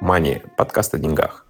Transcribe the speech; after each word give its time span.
Мани. 0.00 0.42
Подкаст 0.56 0.94
о 0.94 0.98
деньгах. 0.98 1.44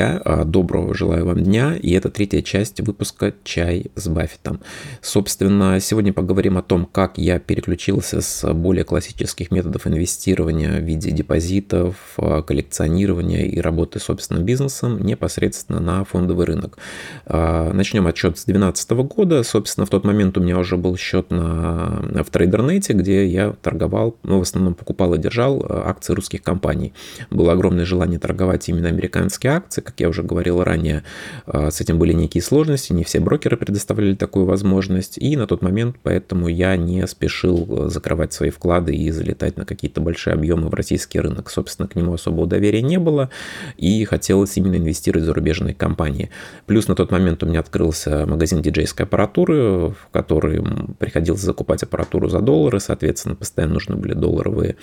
А, 0.00 0.44
доброго 0.44 0.94
желаю 0.94 1.26
вам 1.26 1.42
дня, 1.42 1.74
и 1.74 1.90
это 1.90 2.08
третья 2.08 2.40
часть 2.40 2.80
выпуска 2.80 3.34
«Чай 3.42 3.90
с 3.96 4.06
Баффетом». 4.06 4.60
Собственно, 5.02 5.80
сегодня 5.80 6.12
поговорим 6.12 6.56
о 6.56 6.62
том, 6.62 6.86
как 6.86 7.18
я 7.18 7.40
переключился 7.40 8.20
с 8.20 8.54
более 8.54 8.84
классических 8.84 9.50
методов 9.50 9.88
инвестирования 9.88 10.78
в 10.78 10.84
виде 10.84 11.10
депозитов, 11.10 11.96
а, 12.16 12.42
коллекционирования 12.42 13.46
и 13.46 13.58
работы 13.58 13.98
собственным 13.98 14.44
бизнесом 14.44 15.04
непосредственно 15.04 15.80
на 15.80 16.04
фондовый 16.04 16.46
рынок. 16.46 16.78
А, 17.26 17.72
начнем 17.72 18.06
отчет 18.06 18.38
с 18.38 18.44
2012 18.44 19.02
года. 19.02 19.42
Собственно, 19.42 19.84
в 19.84 19.90
тот 19.90 20.04
момент 20.04 20.38
у 20.38 20.40
меня 20.40 20.58
уже 20.58 20.76
был 20.76 20.96
счет 20.96 21.32
на, 21.32 22.04
в 22.22 22.30
трейдернете, 22.30 22.92
где 22.92 23.26
я 23.26 23.50
торговал, 23.50 24.16
ну, 24.22 24.38
в 24.38 24.42
основном 24.42 24.74
покупал 24.74 25.14
и 25.14 25.18
держал 25.18 25.66
акции 25.68 26.12
русских 26.12 26.44
компаний. 26.44 26.92
Было 27.30 27.52
огромное 27.54 27.84
желание 27.84 28.20
торговать 28.20 28.68
именно 28.68 28.88
американские 28.88 29.54
акции, 29.54 29.87
как 29.88 30.00
я 30.00 30.10
уже 30.10 30.22
говорил 30.22 30.62
ранее, 30.62 31.02
а, 31.46 31.70
с 31.70 31.80
этим 31.80 31.98
были 31.98 32.12
некие 32.12 32.42
сложности, 32.42 32.92
не 32.92 33.04
все 33.04 33.20
брокеры 33.20 33.56
предоставляли 33.56 34.14
такую 34.14 34.44
возможность, 34.44 35.16
и 35.16 35.34
на 35.34 35.46
тот 35.46 35.62
момент 35.62 35.96
поэтому 36.02 36.48
я 36.48 36.76
не 36.76 37.06
спешил 37.06 37.66
э, 37.70 37.88
закрывать 37.88 38.34
свои 38.34 38.50
вклады 38.50 38.94
и 38.94 39.10
залетать 39.10 39.56
на 39.56 39.64
какие-то 39.64 40.02
большие 40.02 40.34
объемы 40.34 40.68
в 40.68 40.74
российский 40.74 41.20
рынок. 41.20 41.48
Собственно, 41.48 41.88
к 41.88 41.96
нему 41.96 42.12
особого 42.12 42.46
доверия 42.46 42.82
не 42.82 42.98
было, 42.98 43.30
и 43.78 44.04
хотелось 44.04 44.58
именно 44.58 44.76
инвестировать 44.76 45.24
в 45.24 45.26
зарубежные 45.26 45.74
компании. 45.74 46.28
Плюс 46.66 46.86
на 46.86 46.94
тот 46.94 47.10
момент 47.10 47.42
у 47.42 47.46
меня 47.46 47.60
открылся 47.60 48.26
магазин 48.26 48.60
диджейской 48.60 49.06
аппаратуры, 49.06 49.88
в 49.88 49.96
который 50.12 50.62
приходилось 50.98 51.40
закупать 51.40 51.82
аппаратуру 51.82 52.28
за 52.28 52.40
доллары, 52.40 52.78
соответственно, 52.78 53.36
постоянно 53.36 53.74
нужны 53.74 53.96
были 53.96 54.12
долларовые 54.12 54.76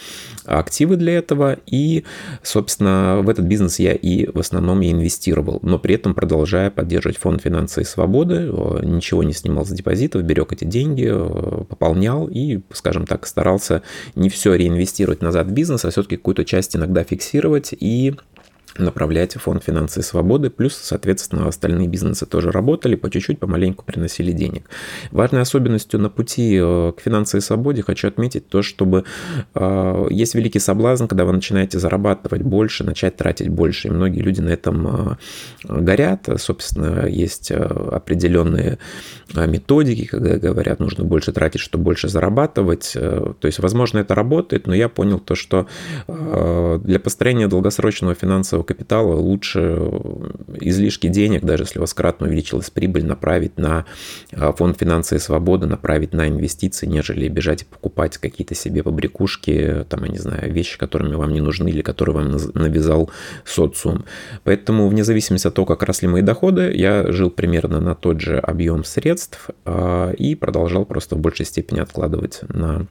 активы 0.46 0.96
для 0.96 1.14
этого, 1.14 1.58
и, 1.68 2.06
собственно, 2.42 3.22
в 3.22 3.30
этот 3.30 3.46
бизнес 3.46 3.78
я 3.78 3.94
и 3.94 4.26
в 4.32 4.40
основном 4.40 4.82
и 4.82 4.95
инвестировал, 4.96 5.60
но 5.62 5.80
при 5.80 5.96
этом 5.96 6.14
продолжая 6.14 6.72
поддерживать 6.72 7.18
фонд 7.18 7.42
финансы 7.42 7.82
и 7.82 7.86
свободы, 7.86 8.50
э, 8.52 8.80
ничего 8.84 9.24
не 9.24 9.34
снимал 9.34 9.66
с 9.66 9.70
депозитов, 9.70 10.24
берег 10.24 10.52
эти 10.54 10.66
деньги, 10.66 11.08
э, 11.10 11.64
пополнял 11.66 12.28
и, 12.28 12.62
скажем 12.72 13.06
так, 13.06 13.28
старался 13.28 13.82
не 14.16 14.30
все 14.30 14.56
реинвестировать 14.56 15.22
назад 15.22 15.48
в 15.48 15.52
бизнес, 15.52 15.86
а 15.86 15.90
все-таки 15.92 16.18
какую-то 16.18 16.46
часть 16.46 16.76
иногда 16.76 17.04
фиксировать 17.04 17.74
и 17.78 18.16
направлять 18.78 19.34
фонд 19.36 19.64
финансы 19.64 20.02
и 20.02 20.04
свободы, 20.04 20.50
плюс, 20.50 20.76
соответственно, 20.76 21.48
остальные 21.48 21.88
бизнесы 21.88 22.26
тоже 22.26 22.52
работали, 22.52 22.96
по 22.96 23.10
чуть-чуть, 23.10 23.40
помаленьку 23.40 23.86
приносили 23.86 24.32
денег. 24.32 24.70
Важной 25.12 25.42
особенностью 25.42 26.00
на 26.00 26.10
пути 26.10 26.60
э, 26.62 26.92
к 26.98 27.02
финансовой 27.02 27.42
свободе 27.42 27.84
хочу 27.84 28.08
отметить 28.08 28.50
то, 28.50 28.62
чтобы 28.62 29.06
э, 29.54 30.08
есть 30.10 30.36
великий 30.36 30.60
соблазн, 30.60 31.06
когда 31.06 31.26
вы 31.26 31.34
начинаете 31.34 31.80
зарабатывать 31.80 32.42
больше, 32.42 32.84
начать 32.84 33.16
тратить 33.16 33.50
больше, 33.50 33.88
и 33.88 33.92
многие 33.92 34.20
люди 34.20 34.42
на 34.42 34.50
этом 34.50 34.88
э, 34.88 35.16
горят. 35.64 36.28
Собственно, 36.38 37.06
есть 37.06 37.52
определенные 37.52 38.78
методики, 39.34 40.06
когда 40.06 40.38
говорят, 40.38 40.80
нужно 40.80 41.04
больше 41.04 41.32
тратить, 41.32 41.62
чтобы 41.62 41.86
больше 41.86 42.10
зарабатывать. 42.10 42.92
То 42.94 43.36
есть, 43.44 43.60
возможно, 43.60 44.00
это 44.00 44.16
работает, 44.16 44.68
но 44.68 44.74
я 44.74 44.90
понял 44.90 45.20
то, 45.20 45.36
что 45.36 45.68
для 46.08 47.00
построения 47.00 47.48
долгосрочного 47.48 48.16
финансового 48.16 48.65
капитала 48.66 49.16
лучше 49.16 49.80
излишки 50.60 51.08
денег, 51.08 51.44
даже 51.44 51.64
если 51.64 51.80
у 51.80 51.82
вас 51.82 51.94
кратно 51.94 52.28
увеличилась 52.28 52.70
прибыль, 52.70 53.06
направить 53.06 53.58
на 53.58 53.86
а, 54.34 54.52
фонд 54.52 54.78
финансы 54.80 55.20
свободы, 55.20 55.68
направить 55.68 56.14
на 56.14 56.28
инвестиции, 56.28 56.86
нежели 56.86 57.28
бежать 57.28 57.62
и 57.62 57.66
покупать 57.66 58.18
какие-то 58.18 58.56
себе 58.56 58.84
побрякушки, 58.84 59.86
там, 59.90 60.04
я 60.04 60.12
не 60.12 60.18
знаю, 60.18 60.52
вещи, 60.52 60.78
которыми 60.78 61.16
вам 61.16 61.32
не 61.34 61.42
нужны 61.42 61.70
или 61.70 61.82
которые 61.82 62.16
вам 62.16 62.38
навязал 62.54 63.10
социум. 63.46 64.06
Поэтому 64.44 64.88
вне 64.88 65.04
зависимости 65.04 65.48
от 65.48 65.54
того, 65.54 65.66
как 65.66 65.84
росли 65.84 66.08
мои 66.08 66.22
доходы, 66.22 66.74
я 66.76 67.12
жил 67.12 67.30
примерно 67.30 67.80
на 67.80 67.96
тот 67.96 68.20
же 68.20 68.40
объем 68.40 68.84
средств 68.84 69.50
а, 69.66 70.12
и 70.12 70.36
продолжал 70.36 70.86
просто 70.86 71.16
в 71.16 71.20
большей 71.20 71.46
степени 71.46 71.80
откладывать 71.80 72.42
на 72.50 72.88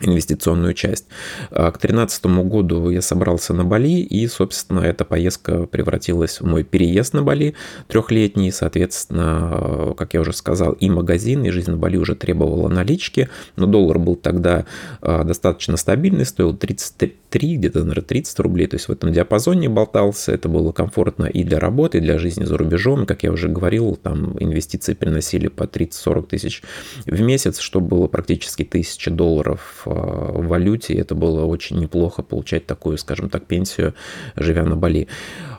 инвестиционную 0.00 0.72
часть. 0.74 1.06
А 1.50 1.70
к 1.70 1.78
2013 1.78 2.24
году 2.48 2.88
я 2.88 3.02
собрался 3.02 3.52
на 3.52 3.64
Бали, 3.64 4.00
и, 4.00 4.26
собственно, 4.26 4.80
эта 4.80 5.04
поездка 5.04 5.66
превратилась 5.66 6.40
в 6.40 6.46
мой 6.46 6.64
переезд 6.64 7.12
на 7.12 7.22
Бали 7.22 7.54
трехлетний. 7.88 8.52
Соответственно, 8.52 9.94
как 9.96 10.14
я 10.14 10.22
уже 10.22 10.32
сказал, 10.32 10.72
и 10.72 10.88
магазин, 10.88 11.44
и 11.44 11.50
жизнь 11.50 11.70
на 11.70 11.76
Бали 11.76 11.98
уже 11.98 12.14
требовала 12.14 12.68
налички, 12.68 13.28
но 13.56 13.66
доллар 13.66 13.98
был 13.98 14.16
тогда 14.16 14.64
а, 15.02 15.24
достаточно 15.24 15.76
стабильный, 15.76 16.24
стоил 16.24 16.56
33, 16.56 17.56
где-то, 17.56 17.80
наверное, 17.80 18.02
30 18.02 18.38
рублей, 18.40 18.66
то 18.68 18.76
есть 18.76 18.88
в 18.88 18.92
этом 18.92 19.12
диапазоне 19.12 19.68
болтался. 19.68 20.32
Это 20.32 20.48
было 20.48 20.72
комфортно 20.72 21.26
и 21.26 21.44
для 21.44 21.60
работы, 21.60 21.98
и 21.98 22.00
для 22.00 22.18
жизни 22.18 22.44
за 22.44 22.56
рубежом. 22.56 23.04
Как 23.04 23.24
я 23.24 23.32
уже 23.32 23.48
говорил, 23.48 23.96
там 23.96 24.38
инвестиции 24.40 24.94
приносили 24.94 25.48
по 25.48 25.64
30-40 25.64 26.26
тысяч 26.28 26.62
в 27.04 27.20
месяц, 27.20 27.58
что 27.58 27.80
было 27.80 28.06
практически 28.06 28.62
1000 28.62 29.10
долларов 29.10 29.81
в 29.86 30.46
валюте. 30.46 30.94
Это 30.94 31.14
было 31.14 31.44
очень 31.44 31.78
неплохо 31.78 32.22
получать 32.22 32.66
такую, 32.66 32.98
скажем 32.98 33.28
так, 33.28 33.44
пенсию, 33.44 33.94
живя 34.36 34.64
на 34.64 34.76
Бали. 34.76 35.08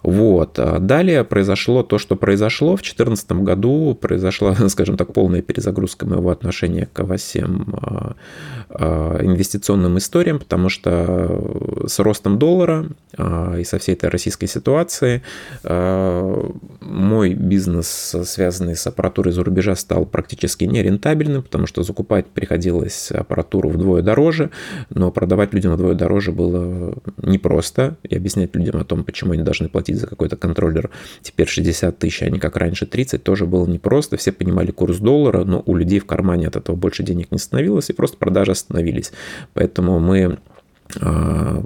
Вот. 0.04 0.60
А 0.60 0.80
далее 0.80 1.24
произошло 1.24 1.82
то, 1.82 1.98
что 1.98 2.16
произошло. 2.16 2.76
В 2.76 2.82
2014 2.82 3.32
году 3.44 3.98
произошла, 4.00 4.56
скажем 4.70 4.98
так, 4.98 5.14
полная 5.14 5.42
перезагрузка 5.42 6.06
моего 6.06 6.30
отношения 6.30 6.88
к 6.92 7.04
всем 7.18 7.76
а, 7.82 8.16
а, 8.70 9.20
инвестиционным 9.22 9.98
историям, 9.98 10.40
потому 10.40 10.70
что 10.70 11.86
с 11.88 12.00
ростом 12.00 12.38
доллара 12.38 12.86
и 13.58 13.64
со 13.64 13.78
всей 13.78 13.94
этой 13.94 14.10
российской 14.10 14.48
ситуации 14.48 15.22
мой 15.64 17.34
бизнес, 17.34 18.16
связанный 18.24 18.76
с 18.76 18.88
аппаратурой 18.88 19.32
за 19.32 19.44
рубежа, 19.44 19.76
стал 19.76 20.06
практически 20.06 20.64
нерентабельным, 20.64 21.44
потому 21.44 21.68
что 21.68 21.84
закупать 21.84 22.26
приходилось 22.26 23.12
аппаратуру 23.12 23.70
вдвое 23.70 24.02
дороже, 24.02 24.13
но 24.90 25.12
продавать 25.12 25.54
людям 25.54 25.74
вдвое 25.74 25.96
дороже 25.96 26.32
было 26.32 26.96
непросто. 27.18 27.98
И 28.04 28.16
объяснять 28.16 28.56
людям 28.56 28.78
о 28.80 28.84
том, 28.84 29.04
почему 29.04 29.34
они 29.34 29.44
должны 29.44 29.70
платить 29.70 29.98
за 29.98 30.08
какой-то 30.08 30.36
контроллер 30.36 30.90
теперь 31.22 31.48
60 31.48 31.98
тысяч, 31.98 32.22
а 32.24 32.30
не 32.30 32.40
как 32.40 32.58
раньше 32.58 32.86
30, 32.86 33.24
тоже 33.24 33.46
было 33.46 33.66
непросто. 33.66 34.18
Все 34.18 34.32
понимали 34.32 34.72
курс 34.72 34.98
доллара, 34.98 35.44
но 35.44 35.64
у 35.66 35.76
людей 35.76 36.00
в 36.00 36.06
кармане 36.06 36.48
от 36.48 36.56
этого 36.56 36.76
больше 36.76 37.04
денег 37.04 37.32
не 37.32 37.38
становилось, 37.38 37.90
и 37.90 37.94
просто 37.94 38.18
продажи 38.18 38.52
остановились. 38.52 39.12
Поэтому 39.54 40.00
мы 40.00 40.40
а, 41.02 41.64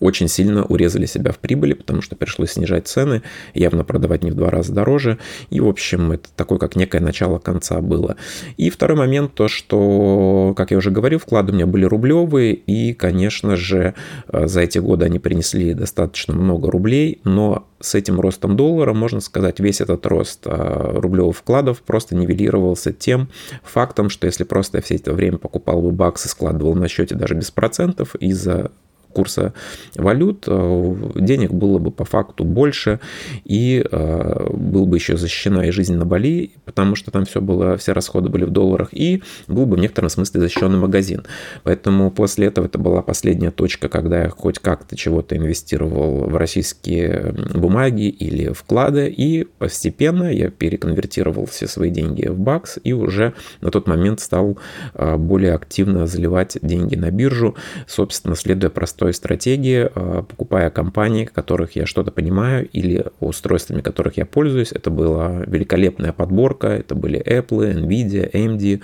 очень 0.00 0.28
сильно 0.28 0.64
урезали 0.64 1.06
себя 1.06 1.32
в 1.32 1.38
прибыли, 1.38 1.74
потому 1.74 2.02
что 2.02 2.16
пришлось 2.16 2.52
снижать 2.52 2.86
цены, 2.86 3.22
явно 3.54 3.84
продавать 3.84 4.22
не 4.22 4.30
в 4.30 4.34
два 4.34 4.50
раза 4.50 4.72
дороже. 4.72 5.18
И, 5.50 5.60
в 5.60 5.68
общем, 5.68 6.12
это 6.12 6.28
такое, 6.36 6.58
как 6.58 6.76
некое 6.76 7.00
начало 7.00 7.38
конца 7.38 7.80
было. 7.80 8.16
И 8.56 8.70
второй 8.70 8.96
момент, 8.96 9.34
то, 9.34 9.48
что, 9.48 10.54
как 10.56 10.70
я 10.70 10.76
уже 10.76 10.90
говорил, 10.90 11.18
вклады 11.18 11.52
у 11.52 11.54
меня 11.54 11.66
были 11.66 11.84
рублевые, 11.84 12.54
и, 12.54 12.94
конечно 12.94 13.56
же, 13.56 13.94
э, 14.28 14.46
за 14.46 14.60
эти 14.60 14.78
годы 14.78 15.04
они 15.04 15.18
принесли 15.18 15.74
достаточно 15.74 16.34
много 16.34 16.70
рублей, 16.70 17.20
но 17.24 17.66
с 17.80 17.94
этим 17.94 18.20
ростом 18.20 18.56
доллара, 18.56 18.92
можно 18.92 19.20
сказать, 19.20 19.60
весь 19.60 19.80
этот 19.80 20.04
рост 20.06 20.42
э, 20.46 20.98
рублевых 20.98 21.36
вкладов 21.36 21.82
просто 21.82 22.16
нивелировался 22.16 22.92
тем 22.92 23.28
фактом, 23.62 24.10
что 24.10 24.26
если 24.26 24.44
просто 24.44 24.78
я 24.78 24.82
все 24.82 24.96
это 24.96 25.12
время 25.12 25.38
покупал 25.38 25.80
бы 25.80 25.92
баксы, 25.92 26.28
складывал 26.28 26.74
на 26.74 26.88
счете 26.88 27.14
даже 27.14 27.34
без 27.34 27.50
процентов 27.50 28.14
из-за 28.16 28.70
курса 29.12 29.52
валют, 29.96 30.44
э, 30.46 30.94
денег 31.16 31.52
было 31.52 31.78
бы 31.78 31.90
по 31.90 32.04
факту 32.04 32.44
больше, 32.44 33.00
и 33.44 33.84
э, 33.90 34.46
был 34.52 34.86
бы 34.86 34.96
еще 34.96 35.16
защищена 35.16 35.66
и 35.66 35.70
жизнь 35.70 35.94
на 35.94 36.04
Бали, 36.04 36.52
потому 36.64 36.94
что 36.94 37.10
там 37.10 37.24
все 37.24 37.40
было, 37.40 37.76
все 37.76 37.92
расходы 37.92 38.28
были 38.28 38.44
в 38.44 38.50
долларах, 38.50 38.88
и 38.92 39.22
был 39.46 39.66
бы 39.66 39.76
в 39.76 39.80
некотором 39.80 40.10
смысле 40.10 40.40
защищенный 40.40 40.78
магазин. 40.78 41.24
Поэтому 41.64 42.10
после 42.10 42.46
этого 42.46 42.66
это 42.66 42.78
была 42.78 43.02
последняя 43.02 43.50
точка, 43.50 43.88
когда 43.88 44.24
я 44.24 44.28
хоть 44.30 44.58
как-то 44.58 44.96
чего-то 44.96 45.36
инвестировал 45.36 46.28
в 46.28 46.36
российские 46.36 47.34
бумаги 47.54 48.08
или 48.08 48.52
вклады, 48.52 49.08
и 49.08 49.44
постепенно 49.44 50.32
я 50.32 50.50
переконвертировал 50.50 51.46
все 51.46 51.66
свои 51.66 51.90
деньги 51.90 52.26
в 52.28 52.38
бакс, 52.38 52.78
и 52.84 52.92
уже 52.92 53.34
на 53.60 53.70
тот 53.70 53.86
момент 53.86 54.20
стал 54.20 54.58
э, 54.94 55.16
более 55.16 55.54
активно 55.54 56.06
заливать 56.06 56.58
деньги 56.62 56.94
на 56.94 57.10
биржу, 57.10 57.56
собственно, 57.86 58.36
следуя 58.36 58.70
простой 58.70 59.07
той 59.08 59.14
стратегии, 59.14 59.88
а, 59.94 60.22
покупая 60.22 60.68
компании, 60.68 61.24
которых 61.24 61.76
я 61.76 61.86
что-то 61.86 62.10
понимаю, 62.10 62.68
или 62.68 63.06
устройствами, 63.20 63.80
которых 63.80 64.18
я 64.18 64.26
пользуюсь. 64.26 64.72
Это 64.72 64.90
была 64.90 65.44
великолепная 65.46 66.12
подборка, 66.12 66.68
это 66.68 66.94
были 66.94 67.18
Apple, 67.18 67.74
Nvidia, 67.74 68.30
AMD, 68.30 68.82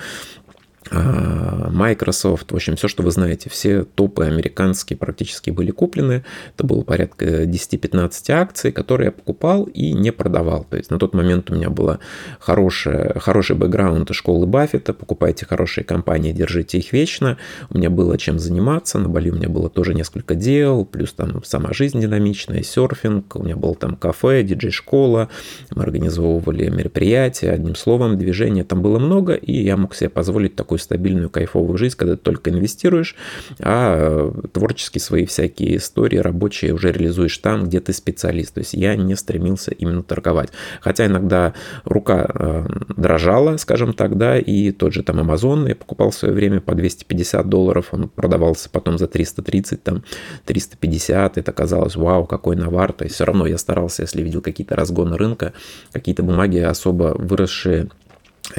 Microsoft, 0.90 2.52
в 2.52 2.54
общем, 2.54 2.76
все, 2.76 2.88
что 2.88 3.02
вы 3.02 3.10
знаете, 3.10 3.50
все 3.50 3.84
топы 3.84 4.24
американские 4.24 4.96
практически 4.96 5.50
были 5.50 5.70
куплены. 5.70 6.24
Это 6.56 6.66
было 6.66 6.82
порядка 6.82 7.44
10-15 7.44 8.30
акций, 8.30 8.72
которые 8.72 9.06
я 9.06 9.12
покупал 9.12 9.64
и 9.64 9.92
не 9.92 10.12
продавал. 10.12 10.66
То 10.68 10.76
есть 10.76 10.90
на 10.90 10.98
тот 10.98 11.14
момент 11.14 11.50
у 11.50 11.54
меня 11.54 11.70
была 11.70 11.98
хорошая, 12.38 13.18
хороший 13.18 13.56
бэкграунд 13.56 14.10
школы 14.14 14.46
Баффета. 14.46 14.92
Покупайте 14.92 15.46
хорошие 15.46 15.84
компании, 15.84 16.32
держите 16.32 16.78
их 16.78 16.92
вечно. 16.92 17.38
У 17.70 17.78
меня 17.78 17.90
было 17.90 18.18
чем 18.18 18.38
заниматься. 18.38 18.98
На 18.98 19.08
Бали 19.08 19.30
у 19.30 19.34
меня 19.34 19.48
было 19.48 19.68
тоже 19.68 19.94
несколько 19.94 20.34
дел, 20.34 20.84
плюс 20.84 21.12
там 21.12 21.42
сама 21.44 21.72
жизнь 21.72 22.00
динамичная, 22.00 22.62
серфинг. 22.62 23.36
У 23.36 23.42
меня 23.42 23.56
было 23.56 23.74
там 23.74 23.96
кафе, 23.96 24.42
диджей-школа. 24.42 25.28
Мы 25.74 25.82
организовывали 25.82 26.68
мероприятия. 26.68 27.50
Одним 27.50 27.74
словом, 27.74 28.18
движения 28.18 28.64
там 28.64 28.82
было 28.82 28.98
много, 28.98 29.34
и 29.34 29.52
я 29.52 29.76
мог 29.76 29.94
себе 29.94 30.10
позволить 30.10 30.56
такой 30.56 30.73
такую 30.74 30.78
стабильную, 30.78 31.30
кайфовую 31.30 31.78
жизнь, 31.78 31.96
когда 31.96 32.16
ты 32.16 32.22
только 32.22 32.50
инвестируешь, 32.50 33.16
а 33.60 34.32
э, 34.34 34.48
творческие 34.52 35.00
свои 35.00 35.24
всякие 35.24 35.76
истории 35.76 36.18
рабочие 36.18 36.72
уже 36.72 36.92
реализуешь 36.92 37.38
там, 37.38 37.64
где 37.64 37.80
ты 37.80 37.92
специалист. 37.92 38.54
То 38.54 38.60
есть 38.60 38.74
я 38.74 38.96
не 38.96 39.16
стремился 39.16 39.70
именно 39.70 40.02
торговать. 40.02 40.50
Хотя 40.80 41.06
иногда 41.06 41.52
рука 41.84 42.26
э, 42.28 42.66
дрожала, 42.96 43.56
скажем 43.56 43.92
так, 43.92 44.16
да, 44.16 44.38
и 44.38 44.72
тот 44.72 44.92
же 44.92 45.02
там 45.02 45.20
Amazon 45.20 45.68
я 45.68 45.74
покупал 45.76 46.10
в 46.10 46.14
свое 46.14 46.34
время 46.34 46.60
по 46.60 46.74
250 46.74 47.48
долларов, 47.48 47.88
он 47.92 48.08
продавался 48.08 48.68
потом 48.70 48.98
за 48.98 49.06
330, 49.06 49.82
там 49.82 50.02
350, 50.44 51.38
это 51.38 51.52
казалось, 51.52 51.96
вау, 51.96 52.26
какой 52.26 52.56
навар, 52.56 52.92
то 52.92 53.04
есть 53.04 53.14
все 53.14 53.24
равно 53.24 53.46
я 53.46 53.58
старался, 53.58 54.02
если 54.02 54.22
видел 54.22 54.40
какие-то 54.40 54.76
разгоны 54.76 55.16
рынка, 55.16 55.52
какие-то 55.92 56.22
бумаги 56.22 56.58
особо 56.58 57.14
выросшие 57.16 57.88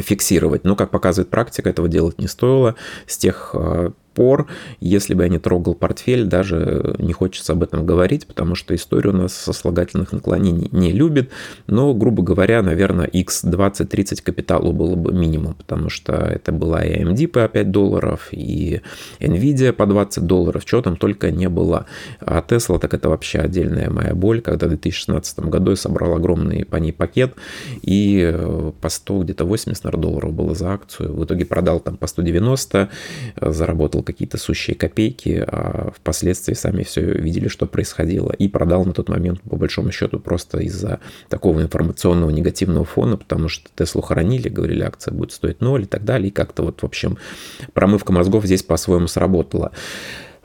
фиксировать. 0.02 0.64
Но, 0.64 0.76
как 0.76 0.92
показывает 0.92 1.30
практика, 1.30 1.70
этого 1.70 1.88
делать 1.88 2.20
не 2.20 2.28
стоило. 2.28 2.76
С 3.08 3.18
тех 3.18 3.52
э, 3.54 3.92
пор, 4.16 4.48
если 4.80 5.14
бы 5.14 5.24
я 5.24 5.30
не 5.30 5.38
трогал 5.38 5.76
портфель, 5.76 6.26
даже 6.26 6.96
не 6.98 7.14
хочется 7.14 7.54
об 7.54 7.62
этом 7.62 7.86
говорить, 7.86 8.26
потому 8.26 8.56
что 8.56 8.74
история 8.74 9.12
у 9.12 9.14
нас 9.14 9.34
сослагательных 9.36 10.12
наклонений 10.14 10.70
не 10.72 10.92
любит, 10.92 11.30
но, 11.68 11.94
грубо 11.94 12.24
говоря, 12.24 12.64
наверное, 12.64 13.06
x 13.06 13.44
20-30 13.44 14.24
капиталу 14.24 14.72
было 14.72 14.96
бы 14.96 15.14
минимум, 15.14 15.54
потому 15.54 15.90
что 15.90 16.14
это 16.14 16.52
была 16.52 16.84
и 16.84 17.04
AMD 17.04 17.28
по 17.28 17.48
5 17.48 17.72
долларов, 17.72 18.30
и 18.32 18.82
Nvidia 19.20 19.74
по 19.74 19.86
20 19.86 20.26
долларов, 20.26 20.64
что 20.66 20.82
там 20.82 20.96
только 20.96 21.32
не 21.32 21.50
было. 21.50 21.86
А 22.20 22.44
Tesla, 22.48 22.80
так 22.80 22.94
это 22.94 23.10
вообще 23.10 23.40
отдельная 23.40 23.90
моя 23.90 24.16
боль, 24.16 24.42
когда 24.42 24.68
в 24.68 24.70
2016 24.70 25.40
году 25.40 25.72
я 25.72 25.78
собрал 25.78 26.16
огромный 26.16 26.66
по 26.66 26.78
ней 26.78 26.94
пакет, 26.94 27.36
и 27.82 28.22
э, 28.34 28.72
по 28.80 28.90
100, 28.90 29.24
где-то 29.24 29.46
80, 29.46 29.84
наверное, 29.84 30.02
долларов 30.02 30.34
было 30.34 30.56
за 30.56 30.74
акцию. 30.74 31.14
В 31.14 31.26
итоге 31.26 31.46
продал 31.46 31.80
там 31.80 31.98
по 31.98 32.08
190, 32.08 32.90
заработал 33.42 34.05
какие-то 34.06 34.38
сущие 34.38 34.75
копейки, 34.75 35.44
а 35.46 35.92
впоследствии 35.96 36.54
сами 36.54 36.84
все 36.84 37.02
видели, 37.02 37.48
что 37.48 37.66
происходило, 37.66 38.31
и 38.31 38.48
продал 38.48 38.86
на 38.86 38.94
тот 38.94 39.10
момент, 39.10 39.42
по 39.42 39.57
большому 39.57 39.92
счету, 39.92 40.19
просто 40.19 40.60
из-за 40.60 41.00
такого 41.28 41.62
информационного 41.62 42.30
негативного 42.30 42.86
фона, 42.86 43.18
потому 43.18 43.50
что 43.50 43.69
Теслу 43.75 44.02
хоронили, 44.02 44.48
говорили, 44.48 44.84
акция 44.84 45.13
будет 45.13 45.31
стоить 45.31 45.62
ноль 45.62 45.84
и 45.84 45.88
так 45.88 46.06
далее, 46.06 46.30
и 46.30 46.31
как-то 46.31 46.63
вот, 46.63 46.81
в 46.81 46.86
общем, 46.86 47.18
промывка 47.74 48.13
мозгов 48.13 48.46
здесь 48.46 48.63
по-своему 48.63 49.07
сработала. 49.07 49.72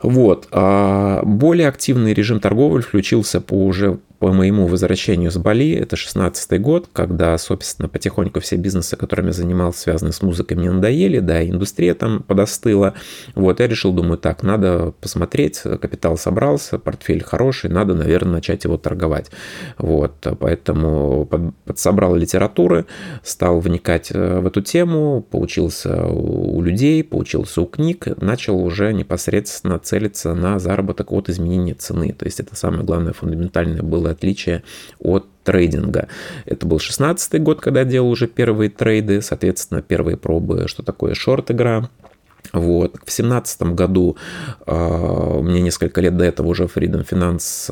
Вот. 0.01 0.47
А 0.51 1.21
более 1.23 1.67
активный 1.67 2.13
режим 2.13 2.39
торговли 2.39 2.81
включился 2.81 3.39
по 3.39 3.65
уже 3.65 3.99
по 4.21 4.31
моему 4.31 4.67
возвращению 4.67 5.31
с 5.31 5.37
Бали, 5.37 5.71
это 5.71 5.95
16 5.95 6.61
год, 6.61 6.87
когда, 6.93 7.35
собственно, 7.39 7.89
потихоньку 7.89 8.39
все 8.39 8.55
бизнесы, 8.55 8.95
которыми 8.95 9.29
я 9.29 9.33
занимался, 9.33 9.79
связанные 9.79 10.13
с 10.13 10.21
музыкой, 10.21 10.57
мне 10.57 10.69
надоели, 10.69 11.17
да, 11.17 11.43
индустрия 11.43 11.95
там 11.95 12.21
подостыла. 12.21 12.93
Вот, 13.33 13.59
я 13.59 13.67
решил, 13.67 13.93
думаю, 13.93 14.19
так, 14.19 14.43
надо 14.43 14.93
посмотреть, 15.01 15.63
капитал 15.63 16.19
собрался, 16.19 16.77
портфель 16.77 17.23
хороший, 17.23 17.71
надо, 17.71 17.95
наверное, 17.95 18.33
начать 18.33 18.63
его 18.63 18.77
торговать. 18.77 19.31
Вот, 19.79 20.13
поэтому 20.39 21.27
подсобрал 21.65 22.13
литературы, 22.13 22.85
стал 23.23 23.59
вникать 23.59 24.11
э, 24.11 24.39
в 24.39 24.45
эту 24.45 24.61
тему, 24.61 25.25
поучился 25.31 26.05
у 26.05 26.61
людей, 26.61 27.03
поучился 27.03 27.59
у 27.59 27.65
книг, 27.65 28.05
начал 28.21 28.63
уже 28.63 28.93
непосредственно 28.93 29.79
целиться 29.79 30.35
на 30.35 30.59
заработок 30.59 31.11
от 31.11 31.27
изменения 31.29 31.73
цены. 31.73 32.13
То 32.13 32.25
есть 32.25 32.39
это 32.39 32.55
самое 32.55 32.83
главное 32.83 33.13
фундаментальное 33.13 33.81
было 33.81 34.10
отличие 34.11 34.63
от 34.99 35.27
трейдинга. 35.43 36.07
Это 36.45 36.65
был 36.65 36.79
16 36.79 37.41
год, 37.41 37.61
когда 37.61 37.81
я 37.81 37.85
делал 37.85 38.09
уже 38.09 38.27
первые 38.27 38.69
трейды, 38.69 39.21
соответственно, 39.21 39.81
первые 39.81 40.17
пробы, 40.17 40.67
что 40.67 40.83
такое 40.83 41.13
шорт-игра, 41.13 41.89
вот. 42.53 42.97
В 43.05 43.11
семнадцатом 43.11 43.75
году 43.75 44.17
э, 44.65 45.39
мне 45.41 45.61
несколько 45.61 46.01
лет 46.01 46.17
до 46.17 46.25
этого 46.25 46.47
уже 46.47 46.65
Freedom 46.65 47.07
Finance 47.07 47.71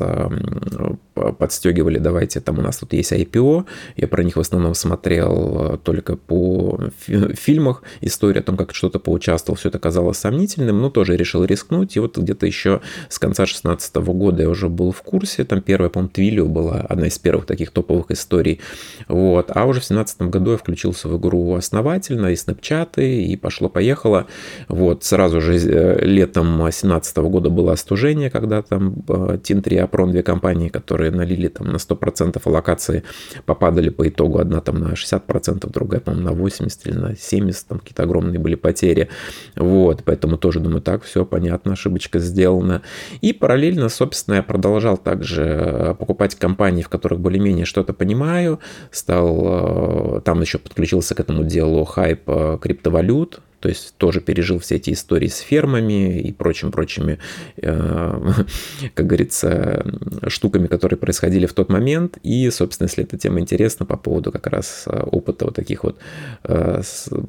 э, 1.14 1.32
подстегивали, 1.32 1.98
давайте, 1.98 2.40
там 2.40 2.58
у 2.58 2.62
нас 2.62 2.78
тут 2.78 2.92
есть 2.92 3.12
IPO, 3.12 3.66
я 3.96 4.08
про 4.08 4.22
них 4.22 4.36
в 4.36 4.40
основном 4.40 4.74
смотрел 4.74 5.78
только 5.84 6.16
по 6.16 6.80
фи- 6.98 7.34
фильмах, 7.34 7.82
история 8.00 8.40
о 8.40 8.42
том, 8.42 8.56
как 8.56 8.74
что-то 8.74 8.98
поучаствовал, 8.98 9.58
все 9.58 9.68
это 9.68 9.78
казалось 9.78 10.18
сомнительным, 10.18 10.80
но 10.80 10.90
тоже 10.90 11.16
решил 11.16 11.44
рискнуть, 11.44 11.96
и 11.96 12.00
вот 12.00 12.16
где-то 12.16 12.46
еще 12.46 12.80
с 13.08 13.18
конца 13.18 13.46
16 13.46 13.96
года 13.96 14.42
я 14.42 14.48
уже 14.48 14.68
был 14.68 14.92
в 14.92 15.02
курсе, 15.02 15.44
там 15.44 15.60
первая, 15.60 15.90
по-моему, 15.90 16.10
Твилио 16.10 16.46
была 16.46 16.80
одна 16.88 17.08
из 17.08 17.18
первых 17.18 17.46
таких 17.46 17.70
топовых 17.70 18.10
историй, 18.10 18.60
вот, 19.08 19.50
а 19.54 19.66
уже 19.66 19.80
в 19.80 19.84
семнадцатом 19.84 20.30
году 20.30 20.52
я 20.52 20.56
включился 20.56 21.08
в 21.08 21.18
игру 21.18 21.54
основательно, 21.54 22.28
и 22.28 22.36
снапчаты, 22.36 23.24
и 23.24 23.36
пошло-поехало, 23.36 24.26
вот, 24.68 25.04
сразу 25.04 25.40
же 25.40 25.56
э, 25.56 26.04
летом 26.04 26.58
2017 26.58 27.16
года 27.18 27.50
было 27.50 27.72
остужение, 27.72 28.30
когда 28.30 28.62
там 28.62 28.94
Тин3 29.06 29.74
и 29.74 29.76
Апрон, 29.78 30.10
две 30.10 30.22
компании, 30.22 30.68
которые 30.68 31.10
налили 31.10 31.48
там 31.48 31.68
на 31.68 31.76
100% 31.76 32.40
аллокации, 32.44 33.02
попадали 33.46 33.90
по 33.90 34.08
итогу, 34.08 34.38
одна 34.38 34.60
там 34.60 34.78
на 34.78 34.92
60%, 34.92 35.70
другая, 35.70 36.00
по-моему, 36.00 36.28
на 36.28 36.34
80 36.34 36.86
или 36.86 36.94
на 36.96 37.16
70, 37.16 37.66
там 37.66 37.78
какие-то 37.78 38.02
огромные 38.02 38.38
были 38.38 38.54
потери. 38.54 39.08
Вот, 39.56 40.02
поэтому 40.04 40.36
тоже 40.36 40.60
думаю, 40.60 40.82
так, 40.82 41.02
все 41.02 41.24
понятно, 41.24 41.72
ошибочка 41.72 42.18
сделана. 42.18 42.82
И 43.20 43.32
параллельно, 43.32 43.88
собственно, 43.88 44.36
я 44.36 44.42
продолжал 44.42 44.96
также 44.96 45.42
э, 45.42 45.94
покупать 45.94 46.34
компании, 46.34 46.82
в 46.82 46.88
которых 46.88 47.20
более-менее 47.20 47.64
что-то 47.64 47.92
понимаю, 47.92 48.60
стал, 48.90 50.18
э, 50.18 50.20
там 50.24 50.40
еще 50.40 50.58
подключился 50.58 51.14
к 51.14 51.20
этому 51.20 51.44
делу 51.44 51.84
хайп 51.84 52.28
криптовалют, 52.60 53.40
то 53.60 53.68
есть 53.68 53.94
тоже 53.96 54.20
пережил 54.20 54.58
все 54.58 54.76
эти 54.76 54.90
истории 54.92 55.28
с 55.28 55.38
фермами 55.38 56.18
и 56.20 56.32
прочим-прочими, 56.32 57.18
э, 57.56 58.32
как 58.94 59.06
говорится, 59.06 59.84
штуками, 60.26 60.66
которые 60.66 60.98
происходили 60.98 61.46
в 61.46 61.52
тот 61.52 61.68
момент. 61.68 62.18
И, 62.22 62.50
собственно, 62.50 62.88
если 62.88 63.04
эта 63.04 63.18
тема 63.18 63.40
интересна 63.40 63.86
по 63.86 63.96
поводу 63.96 64.32
как 64.32 64.46
раз 64.46 64.84
э, 64.86 65.02
опыта 65.02 65.44
вот 65.44 65.54
таких 65.54 65.84
вот 65.84 65.98
э, 66.44 66.82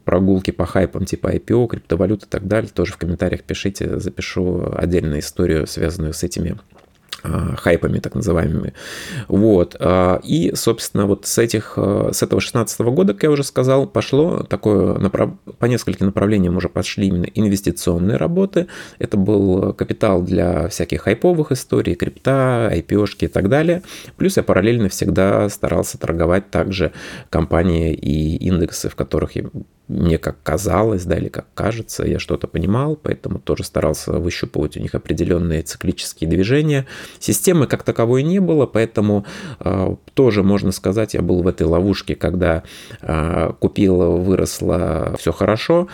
прогулки 0.05 0.51
по 0.51 0.65
хайпам 0.65 1.05
типа 1.05 1.35
IPO, 1.35 1.67
криптовалют 1.67 2.23
и 2.23 2.27
так 2.27 2.47
далее, 2.47 2.71
тоже 2.73 2.93
в 2.93 2.97
комментариях 2.97 3.43
пишите, 3.43 3.99
запишу 3.99 4.71
отдельную 4.73 5.19
историю, 5.19 5.67
связанную 5.67 6.13
с 6.13 6.23
этими 6.23 6.57
хайпами 7.23 7.99
так 7.99 8.15
называемыми. 8.15 8.73
Вот. 9.27 9.75
А, 9.79 10.19
и, 10.23 10.53
собственно, 10.55 11.05
вот 11.05 11.25
с, 11.25 11.37
этих, 11.37 11.73
а, 11.77 12.11
с 12.11 12.23
этого 12.23 12.41
16 12.41 12.79
года, 12.81 13.13
как 13.13 13.23
я 13.23 13.31
уже 13.31 13.43
сказал, 13.43 13.87
пошло 13.87 14.43
такое, 14.43 14.95
по 15.59 15.65
нескольким 15.65 16.07
направлениям 16.07 16.57
уже 16.57 16.69
пошли 16.69 17.07
именно 17.07 17.25
инвестиционные 17.25 18.17
работы. 18.17 18.67
Это 18.99 19.17
был 19.17 19.73
капитал 19.73 20.21
для 20.21 20.67
всяких 20.69 21.01
хайповых 21.01 21.51
историй, 21.51 21.95
крипта, 21.95 22.71
IPO 22.73 23.01
и 23.19 23.27
так 23.27 23.49
далее. 23.49 23.81
Плюс 24.17 24.37
я 24.37 24.43
параллельно 24.43 24.89
всегда 24.89 25.49
старался 25.49 25.97
торговать 25.97 26.51
также 26.51 26.91
компании 27.29 27.93
и 27.93 28.37
индексы, 28.37 28.89
в 28.89 28.95
которых 28.95 29.35
мне 29.91 30.17
как 30.17 30.41
казалось, 30.41 31.03
да, 31.03 31.17
или 31.17 31.27
как 31.27 31.47
кажется, 31.53 32.05
я 32.05 32.17
что-то 32.17 32.47
понимал, 32.47 32.95
поэтому 32.95 33.39
тоже 33.39 33.63
старался 33.63 34.13
выщупывать 34.13 34.77
у 34.77 34.79
них 34.79 34.95
определенные 34.95 35.63
циклические 35.63 36.29
движения. 36.29 36.85
Системы 37.19 37.67
как 37.67 37.83
таковой 37.83 38.23
не 38.23 38.39
было, 38.39 38.65
поэтому 38.65 39.25
э, 39.59 39.95
тоже 40.13 40.43
можно 40.43 40.71
сказать, 40.71 41.13
я 41.13 41.21
был 41.21 41.41
в 41.41 41.47
этой 41.47 41.67
ловушке, 41.67 42.15
когда 42.15 42.63
э, 43.01 43.53
купил, 43.59 44.17
выросло, 44.17 45.15
все 45.19 45.31
хорошо, 45.31 45.87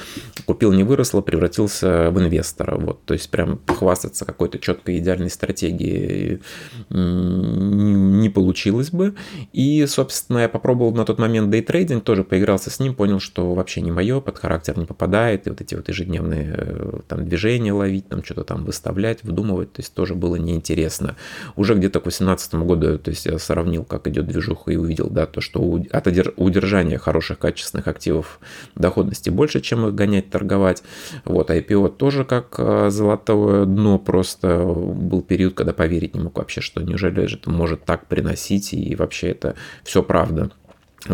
купил, 0.46 0.72
не 0.74 0.84
выросло, 0.84 1.22
превратился 1.22 2.12
в 2.12 2.20
инвестора. 2.20 2.78
Вот, 2.78 3.04
то 3.06 3.14
есть 3.14 3.30
прям 3.30 3.58
похвастаться 3.58 4.26
какой-то 4.26 4.60
четкой 4.60 4.98
идеальной 5.00 5.30
стратегией 5.30 6.42
не 6.90 8.30
получилось 8.30 8.92
бы. 8.92 9.16
И, 9.54 9.86
собственно, 9.86 10.40
я 10.40 10.50
попробовал 10.50 10.94
на 10.94 11.06
тот 11.06 11.20
момент 11.20 11.50
дейтрейдинг, 11.50 12.04
тоже 12.04 12.24
поигрался 12.24 12.70
с 12.70 12.80
ним, 12.80 12.94
понял, 12.94 13.20
что 13.20 13.54
вообще 13.54 13.82
не 13.82 13.92
мое, 13.92 14.20
под 14.20 14.38
характер 14.38 14.78
не 14.78 14.86
попадает, 14.86 15.48
и 15.48 15.50
вот 15.50 15.62
эти 15.62 15.76
вот 15.76 15.88
ежедневные 15.88 16.56
э, 16.58 17.00
там 17.08 17.26
движения 17.26 17.74
ловить, 17.74 18.10
там 18.10 18.24
что-то 18.24 18.44
там 18.44 18.66
выставлять, 18.66 19.24
выдумывать, 19.24 19.74
то 19.74 19.82
есть 19.82 19.94
тоже 19.94 20.16
было 20.16 20.36
неинтересно. 20.36 21.07
Серьезно. 21.08 21.16
Уже 21.56 21.76
где-то 21.76 22.00
к 22.00 22.04
2018 22.04 22.56
году, 22.56 22.98
то 22.98 23.10
есть 23.10 23.26
я 23.26 23.38
сравнил, 23.40 23.84
как 23.84 24.08
идет 24.08 24.28
движуха 24.28 24.72
и 24.72 24.76
увидел, 24.76 25.10
да, 25.10 25.26
то, 25.26 25.42
что 25.42 25.60
от 25.92 26.08
удержания 26.38 26.98
хороших 26.98 27.40
качественных 27.40 27.88
активов 27.88 28.40
доходности 28.76 29.30
больше, 29.30 29.62
чем 29.62 29.88
их 29.88 29.96
гонять, 29.96 30.30
торговать. 30.30 30.84
Вот, 31.26 31.50
IPO 31.50 31.90
тоже 31.98 32.24
как 32.24 32.56
э, 32.58 32.90
золотое 32.90 33.66
дно, 33.66 34.00
просто 34.00 34.64
был 34.66 35.22
период, 35.22 35.54
когда 35.54 35.74
поверить 35.74 36.16
не 36.16 36.22
мог 36.22 36.38
вообще, 36.38 36.62
что 36.62 36.82
неужели 36.82 37.34
это 37.34 37.50
может 37.50 37.86
так 37.86 38.08
приносить, 38.08 38.74
и 38.74 38.96
вообще 38.96 39.30
это 39.30 39.56
все 39.84 40.04
правда. 40.04 40.52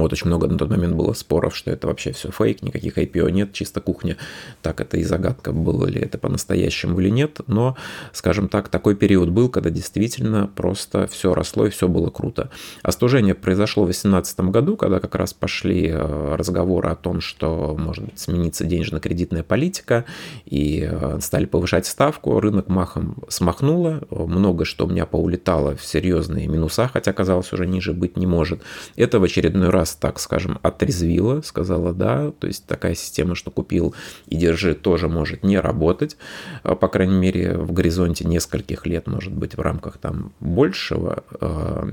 Вот 0.01 0.13
очень 0.13 0.27
много 0.27 0.47
на 0.47 0.57
тот 0.57 0.69
момент 0.69 0.95
было 0.95 1.13
споров, 1.13 1.55
что 1.55 1.71
это 1.71 1.87
вообще 1.87 2.11
все 2.11 2.31
фейк, 2.31 2.61
никаких 2.61 2.97
IPO 2.97 3.31
нет, 3.31 3.53
чисто 3.53 3.81
кухня. 3.81 4.17
Так 4.61 4.81
это 4.81 4.97
и 4.97 5.03
загадка, 5.03 5.51
было 5.51 5.85
ли 5.85 6.01
это 6.01 6.17
по-настоящему 6.17 6.99
или 6.99 7.09
нет. 7.09 7.41
Но, 7.47 7.75
скажем 8.11 8.47
так, 8.47 8.69
такой 8.69 8.95
период 8.95 9.29
был, 9.29 9.49
когда 9.49 9.69
действительно 9.69 10.49
просто 10.55 11.07
все 11.07 11.33
росло 11.33 11.67
и 11.67 11.69
все 11.69 11.87
было 11.87 12.09
круто. 12.09 12.49
Остужение 12.81 13.35
произошло 13.35 13.83
в 13.83 13.87
2018 13.87 14.39
году, 14.41 14.77
когда 14.77 14.99
как 14.99 15.15
раз 15.15 15.33
пошли 15.33 15.89
э, 15.89 16.35
разговоры 16.35 16.89
о 16.89 16.95
том, 16.95 17.21
что 17.21 17.75
может 17.77 18.05
быть 18.05 18.19
смениться 18.19 18.65
денежно-кредитная 18.65 19.43
политика, 19.43 20.05
и 20.45 20.87
э, 20.89 21.19
стали 21.21 21.45
повышать 21.45 21.85
ставку, 21.85 22.39
рынок 22.39 22.67
махом 22.69 23.17
смахнуло, 23.27 24.01
много 24.09 24.65
что 24.65 24.85
у 24.85 24.89
меня 24.89 25.05
поулетало 25.05 25.75
в 25.75 25.85
серьезные 25.85 26.47
минуса, 26.47 26.89
хотя 26.91 27.13
казалось 27.13 27.51
уже 27.53 27.65
ниже 27.67 27.93
быть 27.93 28.17
не 28.17 28.25
может. 28.25 28.61
Это 28.95 29.19
в 29.19 29.23
очередной 29.23 29.69
раз 29.69 29.82
раз, 29.83 29.95
так 29.95 30.19
скажем, 30.19 30.59
отрезвила, 30.61 31.41
сказала 31.41 31.93
да, 31.93 32.31
то 32.31 32.47
есть 32.47 32.65
такая 32.65 32.95
система, 32.95 33.35
что 33.35 33.51
купил 33.51 33.93
и 34.27 34.37
держи, 34.37 34.73
тоже 34.75 35.09
может 35.09 35.43
не 35.43 35.59
работать, 35.59 36.17
а, 36.63 36.75
по 36.75 36.87
крайней 36.87 37.17
мере, 37.17 37.57
в 37.57 37.73
горизонте 37.73 38.25
нескольких 38.25 38.85
лет, 38.85 39.07
может 39.07 39.33
быть, 39.33 39.57
в 39.57 39.61
рамках 39.61 39.97
там 39.97 40.31
большего 40.39 41.23
э, 41.41 41.91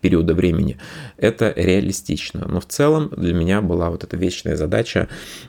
периода 0.00 0.34
времени, 0.34 0.76
это 1.16 1.52
реалистично. 1.56 2.46
Но 2.46 2.60
в 2.60 2.66
целом 2.66 3.10
для 3.16 3.34
меня 3.34 3.60
была 3.60 3.90
вот 3.90 4.04
эта 4.04 4.16
вечная 4.16 4.56
задача 4.56 5.08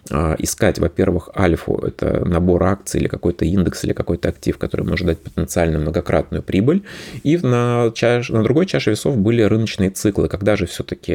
э, 0.10 0.36
искать, 0.40 0.80
во-первых, 0.80 1.30
альфу, 1.36 1.78
это 1.78 2.26
набор 2.26 2.64
акций 2.64 3.00
или 3.00 3.08
какой-то 3.08 3.46
индекс 3.46 3.84
или 3.84 3.94
какой-то 3.94 4.30
актив, 4.30 4.58
который 4.58 4.86
может 4.86 5.08
дать 5.08 5.20
потенциально 5.20 5.80
многократную 5.80 6.44
прибыль, 6.44 6.84
и 7.24 7.38
на, 7.38 7.92
чаш, 7.94 8.30
на 8.30 8.44
другой 8.44 8.66
чаше 8.66 8.92
весов 8.92 9.18
были 9.18 9.42
рыночные 9.42 9.90
циклы, 9.90 10.28
когда 10.28 10.56
же 10.56 10.66
все-таки 10.66 11.14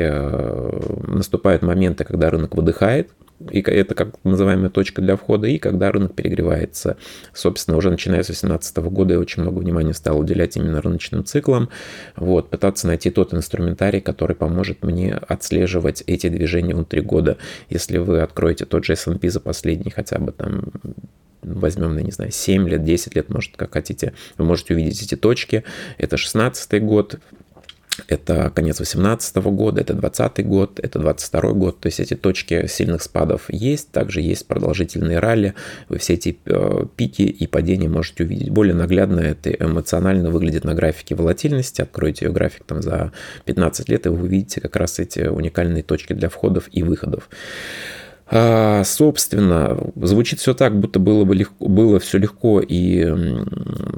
наступают 1.06 1.62
моменты, 1.62 2.04
когда 2.04 2.30
рынок 2.30 2.54
выдыхает, 2.54 3.10
и 3.50 3.60
это 3.60 3.94
как 3.94 4.14
называемая 4.24 4.70
точка 4.70 5.02
для 5.02 5.16
входа, 5.16 5.46
и 5.46 5.58
когда 5.58 5.92
рынок 5.92 6.14
перегревается. 6.14 6.96
Собственно, 7.34 7.76
уже 7.76 7.90
начиная 7.90 8.22
с 8.22 8.26
2018 8.26 8.76
года 8.78 9.14
я 9.14 9.20
очень 9.20 9.42
много 9.42 9.58
внимания 9.58 9.92
стал 9.92 10.18
уделять 10.18 10.56
именно 10.56 10.80
рыночным 10.80 11.24
циклам, 11.24 11.68
вот, 12.16 12.48
пытаться 12.48 12.86
найти 12.86 13.10
тот 13.10 13.34
инструментарий, 13.34 14.00
который 14.00 14.36
поможет 14.36 14.82
мне 14.82 15.14
отслеживать 15.14 16.02
эти 16.06 16.28
движения 16.28 16.74
внутри 16.74 17.02
года. 17.02 17.36
Если 17.68 17.98
вы 17.98 18.20
откроете 18.20 18.64
тот 18.64 18.84
же 18.84 18.94
S&P 18.94 19.28
за 19.28 19.40
последний 19.40 19.90
хотя 19.90 20.18
бы 20.18 20.32
там 20.32 20.72
возьмем, 21.42 21.96
я 21.96 22.02
не 22.02 22.10
знаю, 22.10 22.32
7 22.32 22.68
лет, 22.68 22.82
10 22.84 23.14
лет, 23.14 23.28
может, 23.28 23.56
как 23.56 23.74
хотите, 23.74 24.14
вы 24.36 24.44
можете 24.46 24.74
увидеть 24.74 25.02
эти 25.02 25.14
точки. 25.14 25.62
Это 25.98 26.16
16 26.16 26.82
год, 26.82 27.20
это 28.08 28.50
конец 28.54 28.76
2018 28.76 29.36
года, 29.36 29.80
это 29.80 29.94
2020 29.94 30.46
год, 30.46 30.80
это 30.80 30.98
2022 30.98 31.52
год. 31.52 31.80
То 31.80 31.86
есть 31.86 32.00
эти 32.00 32.14
точки 32.14 32.66
сильных 32.66 33.02
спадов 33.02 33.44
есть. 33.48 33.90
Также 33.90 34.20
есть 34.20 34.46
продолжительные 34.46 35.18
ралли. 35.18 35.54
Вы 35.88 35.98
все 35.98 36.14
эти 36.14 36.38
э, 36.44 36.84
пики 36.96 37.22
и 37.22 37.46
падения 37.46 37.88
можете 37.88 38.24
увидеть. 38.24 38.50
Более 38.50 38.74
наглядно 38.74 39.20
это 39.20 39.50
эмоционально 39.50 40.30
выглядит 40.30 40.64
на 40.64 40.74
графике 40.74 41.14
волатильности. 41.14 41.82
Откройте 41.82 42.26
ее 42.26 42.32
график 42.32 42.64
там 42.64 42.82
за 42.82 43.12
15 43.44 43.88
лет, 43.88 44.06
и 44.06 44.08
вы 44.08 44.24
увидите 44.24 44.60
как 44.60 44.76
раз 44.76 44.98
эти 44.98 45.20
уникальные 45.20 45.82
точки 45.82 46.12
для 46.12 46.28
входов 46.28 46.68
и 46.72 46.82
выходов. 46.82 47.28
А, 48.28 48.82
собственно, 48.82 49.78
звучит 49.94 50.40
все 50.40 50.52
так, 50.52 50.76
будто 50.78 50.98
было 50.98 51.24
бы 51.24 51.36
легко, 51.36 51.68
было 51.68 52.00
все 52.00 52.18
легко 52.18 52.60
и, 52.60 53.06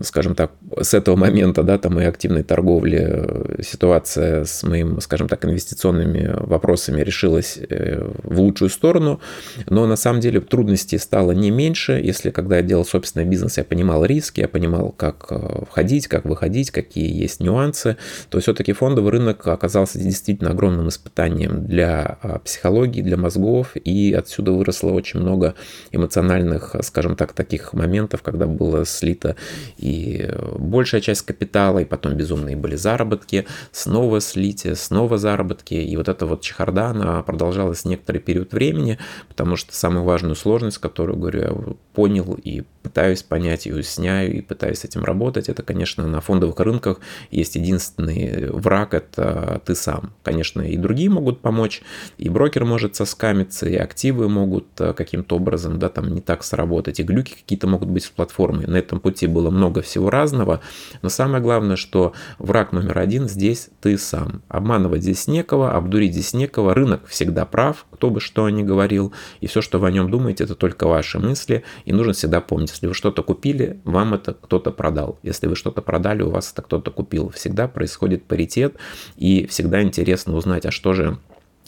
скажем 0.03 0.35
так, 0.35 0.53
с 0.79 0.93
этого 0.93 1.17
момента, 1.17 1.63
да, 1.63 1.79
там 1.79 1.99
и 1.99 2.05
активной 2.05 2.43
торговли 2.43 3.07
э, 3.09 3.63
ситуация 3.63 4.45
с 4.45 4.63
моим, 4.65 5.01
скажем 5.01 5.29
так, 5.29 5.47
инвестиционными 5.47 6.35
вопросами 6.41 7.01
решилась 7.01 7.59
э, 7.59 8.07
в 8.23 8.39
лучшую 8.39 8.69
сторону, 8.69 9.21
но 9.67 9.87
на 9.87 9.97
самом 9.97 10.21
деле 10.21 10.43
трудностей 10.43 10.99
стало 10.99 11.33
не 11.33 11.51
меньше, 11.51 11.93
если 11.93 12.29
когда 12.29 12.57
я 12.57 12.63
делал 12.63 12.85
собственный 12.85 13.25
бизнес, 13.25 13.57
я 13.57 13.65
понимал 13.65 14.05
риски, 14.05 14.41
я 14.41 14.49
понимал, 14.49 14.93
как 14.95 15.27
э, 15.31 15.63
входить, 15.71 16.07
как 16.07 16.27
выходить, 16.27 16.71
какие 16.71 17.11
есть 17.11 17.41
нюансы, 17.41 17.97
то 18.29 18.41
все-таки 18.41 18.75
фондовый 18.75 19.11
рынок 19.13 19.47
оказался 19.47 19.99
действительно 19.99 20.51
огромным 20.51 20.89
испытанием 20.91 21.67
для 21.67 22.19
а, 22.21 22.39
психологии, 22.41 23.01
для 23.01 23.17
мозгов 23.17 23.73
и 23.75 24.18
отсюда 24.19 24.53
выросло 24.53 24.91
очень 24.91 25.21
много 25.21 25.55
эмоциональных, 25.93 26.77
скажем 26.83 27.17
так, 27.17 27.33
таких 27.33 27.73
моментов, 27.73 28.23
когда 28.23 28.47
было 28.47 28.85
слито 28.85 29.37
и 29.77 30.29
большая 30.59 31.01
часть 31.01 31.23
капитала, 31.23 31.79
и 31.79 31.85
потом 31.85 32.15
безумные 32.15 32.57
были 32.57 32.77
заработки, 32.77 33.47
снова 33.73 34.21
слитие, 34.21 34.75
снова 34.75 35.19
заработки, 35.19 35.75
и 35.75 35.97
вот 35.97 36.09
эта 36.09 36.27
вот 36.27 36.43
чехарда, 36.43 36.89
она 36.89 37.23
продолжалась 37.23 37.85
некоторый 37.85 38.19
период 38.19 38.53
времени, 38.53 38.99
потому 39.29 39.57
что 39.57 39.75
самую 39.75 40.05
важную 40.05 40.35
сложность, 40.35 40.79
которую, 40.79 41.19
говорю, 41.19 41.41
я 41.41 41.53
понял 41.99 42.39
и 42.45 42.63
пытаюсь 42.83 43.23
понять, 43.23 43.67
и 43.67 43.73
уясняю, 43.73 44.39
и 44.39 44.41
пытаюсь 44.41 44.79
с 44.79 44.85
этим 44.85 45.05
работать, 45.05 45.49
это, 45.49 45.63
конечно, 45.63 46.07
на 46.07 46.21
фондовых 46.21 46.59
рынках 46.61 47.01
есть 47.31 47.57
единственный 47.57 48.51
враг, 48.51 48.95
это 48.95 49.61
ты 49.65 49.75
сам. 49.75 50.13
Конечно, 50.23 50.63
и 50.63 50.77
другие 50.77 51.11
могут 51.11 51.41
помочь, 51.41 51.83
и 52.17 52.29
брокер 52.29 52.65
может 52.65 52.97
соскамиться, 52.97 53.69
и 53.69 53.77
актив 53.77 54.09
активы 54.09 54.29
могут 54.29 54.67
э, 54.79 54.93
каким-то 54.95 55.37
образом, 55.37 55.79
да, 55.79 55.89
там 55.89 56.15
не 56.15 56.21
так 56.21 56.45
сработать, 56.45 57.01
и 57.01 57.03
глюки 57.03 57.35
какие-то 57.35 57.67
могут 57.67 57.89
быть 57.89 58.05
в 58.05 58.13
платформе. 58.13 58.67
На 58.67 58.77
этом 58.77 59.01
пути 59.01 59.27
было 59.27 59.51
много 59.51 59.83
всего 59.83 60.09
разного, 60.09 60.61
но 61.03 61.09
самое 61.09 61.43
главное, 61.43 61.77
что 61.77 62.13
враг 62.39 62.73
номер 62.73 62.99
один 62.99 63.29
здесь 63.29 63.69
ты 63.81 63.99
сам. 63.99 64.43
Обманывать 64.49 65.03
здесь 65.03 65.27
некого, 65.27 65.73
обдурить 65.73 66.13
здесь 66.13 66.33
некого, 66.33 66.75
рынок 66.75 67.07
всегда 67.09 67.45
прав, 67.45 67.87
кто 67.99 68.11
бы 68.11 68.21
что 68.21 68.49
ни 68.49 68.63
говорил, 68.63 69.13
и 69.41 69.49
все, 69.49 69.61
что 69.61 69.81
вы 69.81 69.89
о 69.89 69.91
нем 69.91 70.09
думаете, 70.09 70.45
это 70.45 70.55
только 70.55 70.87
ваши 70.87 71.19
мысли, 71.19 71.65
и 71.85 71.93
нужно 71.93 72.13
всегда 72.13 72.41
помнить, 72.41 72.71
если 72.71 72.87
вы 72.87 72.95
что-то 72.95 73.25
купили, 73.25 73.81
вам 73.83 74.15
это 74.15 74.35
кто-то 74.35 74.71
продал. 74.71 75.19
Если 75.25 75.49
вы 75.49 75.57
что-то 75.57 75.83
продали, 75.83 76.23
у 76.23 76.31
вас 76.31 76.53
это 76.53 76.63
кто-то 76.63 76.93
купил. 76.93 77.31
Всегда 77.31 77.67
происходит 77.67 78.23
паритет, 78.23 78.77
и 79.17 79.47
всегда 79.47 79.83
интересно 79.83 80.37
узнать, 80.37 80.65
а 80.65 80.71
что 80.71 80.93
же 80.93 81.19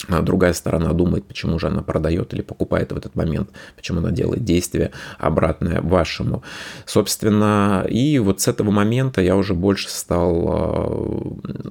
а 0.09 0.21
другая 0.21 0.53
сторона 0.53 0.93
думает, 0.93 1.25
почему 1.25 1.59
же 1.59 1.67
она 1.67 1.81
продает 1.81 2.33
или 2.33 2.41
покупает 2.41 2.91
в 2.91 2.97
этот 2.97 3.15
момент, 3.15 3.49
почему 3.75 3.99
она 3.99 4.11
делает 4.11 4.43
действие 4.43 4.91
обратное 5.17 5.81
вашему. 5.81 6.43
Собственно, 6.85 7.85
и 7.89 8.19
вот 8.19 8.41
с 8.41 8.47
этого 8.47 8.71
момента 8.71 9.21
я 9.21 9.35
уже 9.35 9.53
больше 9.53 9.89
стал 9.89 10.47
а, 10.47 11.21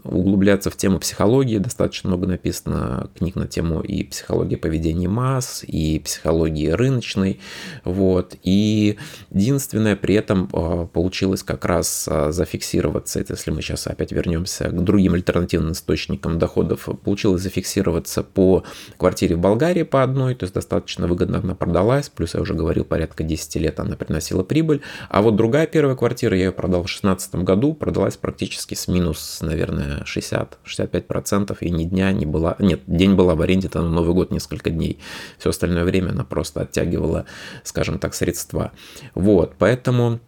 углубляться 0.05 0.71
в 0.71 0.77
тему 0.77 0.99
психологии. 0.99 1.59
Достаточно 1.59 2.09
много 2.09 2.27
написано 2.27 3.11
книг 3.17 3.37
на 3.37 3.47
тему 3.47 3.81
и 3.81 4.05
психологии 4.05 4.57
поведения 4.57 5.09
масс, 5.09 5.65
и 5.67 5.99
психологии 5.99 6.69
рыночной. 6.69 7.41
Вот. 7.85 8.37
И 8.43 8.97
единственное, 9.31 9.97
при 9.97 10.15
этом 10.15 10.49
а, 10.53 10.87
получилось 10.87 11.43
как 11.43 11.65
раз 11.65 12.09
зафиксироваться, 12.29 13.21
это 13.21 13.35
если 13.35 13.51
мы 13.51 13.63
сейчас 13.63 13.87
опять 13.87 14.13
вернемся 14.13 14.69
к 14.69 14.85
другим 14.85 15.15
альтернативным 15.15 15.73
источникам 15.73 16.39
доходов, 16.39 16.89
получилось 17.03 17.43
зафиксироваться 17.43 18.20
продается 18.21 18.23
по 18.23 18.65
квартире 18.97 19.37
в 19.37 19.41
Болгарии 19.41 19.83
по 19.83 20.03
одной, 20.03 20.35
то 20.35 20.45
есть 20.45 20.55
достаточно 20.55 21.07
выгодно 21.07 21.39
она 21.39 21.55
продалась, 21.55 22.09
плюс 22.09 22.35
я 22.35 22.41
уже 22.41 22.55
говорил, 22.55 22.85
порядка 22.85 23.25
10 23.25 23.57
лет 23.57 23.81
она 23.81 23.97
приносила 23.97 24.43
прибыль, 24.43 24.81
а 25.09 25.23
вот 25.23 25.37
другая 25.37 25.67
первая 25.67 25.97
квартира, 25.97 26.37
я 26.37 26.47
ее 26.47 26.53
продал 26.53 26.81
в 26.81 26.87
2016 26.87 27.35
году, 27.37 27.75
продалась 27.75 28.17
практически 28.17 28.75
с 28.75 28.89
минус, 28.89 29.39
наверное, 29.43 30.05
60-65%, 30.05 31.57
и 31.61 31.71
ни 31.71 31.85
дня 31.85 32.13
не 32.13 32.27
была, 32.27 32.57
нет, 32.59 32.81
день 32.87 33.15
была 33.15 33.35
в 33.35 33.43
аренде, 33.43 33.69
там 33.69 33.85
на 33.85 33.91
Новый 33.91 34.15
год 34.15 34.31
несколько 34.31 34.71
дней, 34.71 34.99
все 35.39 35.51
остальное 35.51 35.85
время 35.85 36.11
она 36.11 36.25
просто 36.25 36.63
оттягивала, 36.63 37.25
скажем 37.65 37.99
так, 37.99 38.15
средства. 38.15 38.73
Вот, 39.15 39.55
поэтому 39.59 40.21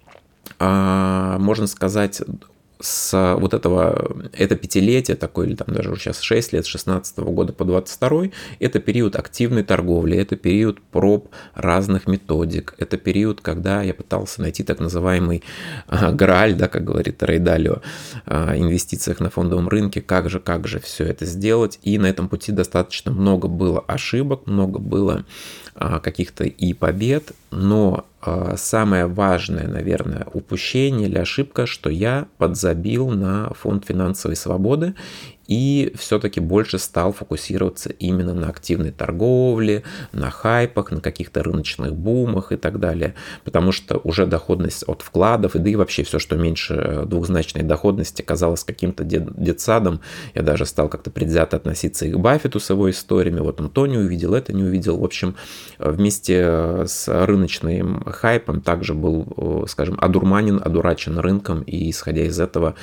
а, 0.59 1.39
можно 1.39 1.67
сказать, 1.67 2.23
с 2.83 3.37
вот 3.39 3.55
этого, 3.55 4.29
это 4.33 4.57
пятилетие 4.57 5.17
такое, 5.17 5.47
или 5.47 5.55
там 5.55 5.69
даже 5.69 5.95
сейчас 5.97 6.21
6 6.21 6.53
лет, 6.53 6.65
с 6.65 6.69
16 6.69 7.19
года 7.19 7.53
по 7.53 7.65
22, 7.65 8.25
это 8.59 8.81
период 8.81 9.17
активной 9.17 9.63
торговли, 9.63 10.19
это 10.19 10.37
период 10.37 10.81
проб 10.81 11.29
разных 11.55 12.07
методик, 12.07 12.75
это 12.79 12.97
период, 12.97 13.41
когда 13.41 13.83
я 13.83 13.95
пытался 13.95 14.43
найти 14.43 14.65
так 14.65 14.81
называемый 14.81 15.43
а, 15.87 16.13
грааль, 16.13 16.55
да, 16.55 16.69
как 16.69 16.85
говорит 16.85 17.23
Рейдалио, 17.23 17.83
а, 18.27 18.57
инвестициях 18.57 19.21
на 19.21 19.31
фондовом 19.31 19.69
рынке, 19.69 20.01
как 20.01 20.29
же, 20.29 20.41
как 20.41 20.67
же 20.67 20.81
все 20.81 21.05
это 21.05 21.25
сделать, 21.25 21.79
и 21.83 21.99
на 21.99 22.07
этом 22.07 22.29
пути 22.29 22.53
достаточно 22.53 23.13
много 23.13 23.49
было 23.49 23.81
ошибок, 23.81 24.47
много 24.47 24.81
было 24.81 25.25
а, 25.75 26.01
каких-то 26.01 26.45
и 26.45 26.73
побед, 26.73 27.33
но 27.51 28.07
самое 28.57 29.07
важное, 29.07 29.67
наверное, 29.67 30.27
упущение 30.33 31.09
или 31.09 31.19
ошибка, 31.19 31.67
что 31.67 31.91
я 31.91 32.27
подзабил 32.39 33.11
на 33.11 33.53
фонд 33.55 33.87
финансовой 33.87 34.37
свободы 34.37 34.95
и 35.47 35.93
все-таки 35.99 36.41
больше 36.41 36.79
стал 36.79 37.13
фокусироваться 37.13 37.91
именно 37.91 38.35
на 38.35 38.49
активной 38.49 38.91
торговле, 38.91 39.83
на 40.13 40.31
хайпах, 40.31 40.91
на 40.91 41.01
каких-то 41.01 41.43
рыночных 41.43 41.95
бумах 41.95 42.53
и 42.53 42.57
так 42.57 42.79
далее. 42.79 43.15
Потому 43.45 43.73
что 43.73 43.99
уже 44.05 44.27
доходность 44.27 44.85
от 44.87 45.03
вкладов, 45.03 45.57
и 45.57 45.59
да 45.59 45.71
и 45.71 45.77
вообще 45.77 46.05
все, 46.05 46.19
что 46.19 46.37
меньше 46.37 47.03
двухзначной 47.07 47.63
доходности, 47.63 48.23
казалось 48.23 48.65
каким-то 48.65 49.05
дет, 49.05 49.35
детсадом. 49.37 50.01
Я 50.35 50.43
даже 50.43 50.67
стал 50.67 50.89
как-то 50.89 51.11
предвзято 51.11 51.57
относиться 51.57 52.07
и 52.07 52.13
к 52.13 52.19
Баффету 52.19 52.61
с 52.61 52.71
его 52.71 52.91
историями. 52.91 53.41
Вот 53.41 53.61
он 53.61 53.69
то 53.69 53.87
не 53.87 53.99
увидел, 53.99 54.35
это 54.35 54.53
не 54.53 54.63
увидел. 54.63 54.99
В 54.99 55.05
общем, 55.05 55.35
вместе 55.79 56.87
с 56.87 57.09
рыночным 57.09 58.05
хайпом 58.05 58.61
также 58.61 58.95
был, 58.95 59.67
скажем, 59.69 59.99
одурманен, 60.01 60.61
одурачен 60.63 61.19
рынком, 61.19 61.63
и 61.63 61.91
исходя 61.91 62.23
из 62.23 62.39
этого 62.39 62.75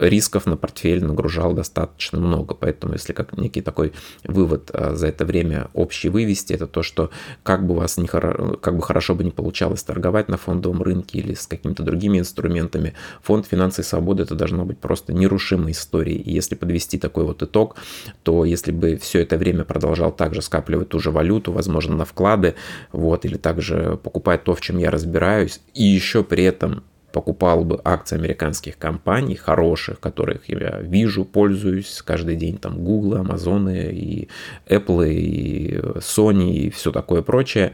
рисков 0.00 0.46
на 0.46 0.56
портфель 0.56 1.04
нагружал 1.04 1.41
нажал 1.42 1.54
достаточно 1.54 2.20
много. 2.20 2.54
Поэтому 2.54 2.94
если 2.94 3.12
как 3.12 3.36
некий 3.36 3.62
такой 3.62 3.92
вывод 4.24 4.70
а, 4.72 4.94
за 4.94 5.08
это 5.08 5.24
время 5.24 5.68
общий 5.74 6.08
вывести, 6.08 6.52
это 6.52 6.66
то, 6.66 6.82
что 6.82 7.10
как 7.42 7.66
бы 7.66 7.74
у 7.74 7.78
вас 7.78 7.96
не 7.96 8.06
хоро... 8.06 8.56
как 8.56 8.76
бы 8.76 8.82
хорошо 8.82 9.14
бы 9.14 9.24
не 9.24 9.30
получалось 9.30 9.82
торговать 9.82 10.28
на 10.28 10.36
фондовом 10.36 10.82
рынке 10.82 11.18
или 11.18 11.34
с 11.34 11.46
какими-то 11.46 11.82
другими 11.82 12.18
инструментами, 12.18 12.94
фонд 13.22 13.46
финансы 13.46 13.82
свободы 13.82 14.22
это 14.22 14.34
должно 14.34 14.64
быть 14.64 14.78
просто 14.78 15.12
нерушимой 15.12 15.72
историей. 15.72 16.18
И 16.18 16.32
если 16.32 16.54
подвести 16.54 16.98
такой 16.98 17.24
вот 17.24 17.42
итог, 17.42 17.76
то 18.22 18.44
если 18.44 18.72
бы 18.72 18.96
все 18.96 19.20
это 19.20 19.36
время 19.36 19.64
продолжал 19.64 20.12
также 20.12 20.42
скапливать 20.42 20.88
ту 20.88 21.00
же 21.00 21.10
валюту, 21.10 21.52
возможно, 21.52 21.96
на 21.96 22.04
вклады, 22.04 22.54
вот, 22.92 23.24
или 23.24 23.36
также 23.36 23.98
покупать 24.02 24.44
то, 24.44 24.54
в 24.54 24.60
чем 24.60 24.78
я 24.78 24.90
разбираюсь, 24.90 25.60
и 25.74 25.82
еще 25.82 26.22
при 26.22 26.44
этом 26.44 26.82
покупал 27.12 27.64
бы 27.64 27.80
акции 27.84 28.16
американских 28.16 28.78
компаний, 28.78 29.36
хороших, 29.36 30.00
которых 30.00 30.48
я 30.48 30.80
вижу, 30.80 31.24
пользуюсь 31.24 32.02
каждый 32.02 32.36
день, 32.36 32.58
там 32.58 32.82
Google, 32.82 33.18
Amazon 33.18 33.90
и 33.90 34.28
Apple, 34.66 35.08
и 35.08 35.78
Sony, 35.98 36.52
и 36.52 36.70
все 36.70 36.90
такое 36.90 37.22
прочее, 37.22 37.72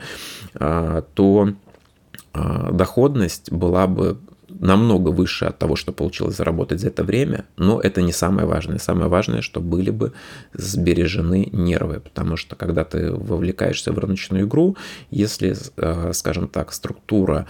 а, 0.55 1.03
то 1.15 1.51
а, 2.33 2.73
доходность 2.73 3.51
была 3.51 3.87
бы 3.87 4.19
намного 4.61 5.11
выше 5.11 5.47
от 5.47 5.59
того, 5.59 5.77
что 5.77 5.93
получилось 5.93 6.37
заработать 6.37 6.81
за 6.81 6.89
это 6.89 7.05
время, 7.05 7.45
но 7.57 7.81
это 7.81 8.03
не 8.03 8.13
самое 8.13 8.47
важное. 8.47 8.79
Самое 8.79 9.09
важное, 9.09 9.41
что 9.41 9.61
были 9.61 9.91
бы 9.91 10.13
сбережены 10.53 11.49
нервы, 11.53 12.01
потому 12.01 12.37
что 12.37 12.57
когда 12.57 12.85
ты 12.85 13.13
вовлекаешься 13.13 13.93
в 13.93 13.99
рыночную 13.99 14.47
игру, 14.47 14.77
если, 15.11 15.57
э, 15.77 16.13
скажем 16.13 16.49
так, 16.49 16.73
структура 16.73 17.47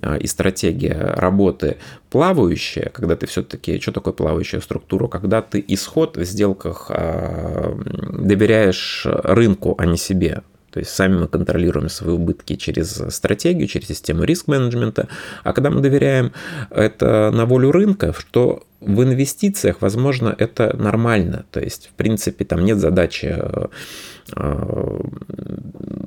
э, 0.00 0.18
и 0.18 0.26
стратегия 0.26 1.14
работы 1.16 1.78
плавающая, 2.10 2.90
когда 2.90 3.16
ты 3.16 3.26
все-таки, 3.26 3.80
что 3.80 3.92
такое 3.92 4.14
плавающая 4.14 4.60
структура, 4.60 5.08
когда 5.08 5.42
ты 5.42 5.64
исход 5.68 6.16
в 6.16 6.24
сделках 6.24 6.90
э, 6.90 7.74
доверяешь 8.12 9.06
рынку, 9.06 9.74
а 9.78 9.86
не 9.86 9.96
себе, 9.96 10.42
то 10.72 10.80
есть 10.80 10.90
сами 10.90 11.18
мы 11.18 11.28
контролируем 11.28 11.90
свои 11.90 12.14
убытки 12.14 12.56
через 12.56 13.02
стратегию, 13.14 13.68
через 13.68 13.88
систему 13.88 14.24
риск-менеджмента. 14.24 15.08
А 15.44 15.52
когда 15.52 15.70
мы 15.70 15.80
доверяем 15.82 16.32
это 16.70 17.30
на 17.30 17.44
волю 17.44 17.72
рынка, 17.72 18.14
что 18.18 18.62
в 18.80 19.02
инвестициях, 19.02 19.76
возможно, 19.80 20.34
это 20.36 20.74
нормально. 20.76 21.44
То 21.50 21.60
есть, 21.60 21.88
в 21.88 21.92
принципе, 21.92 22.44
там 22.44 22.64
нет 22.64 22.78
задачи 22.78 23.36
э, 23.38 23.66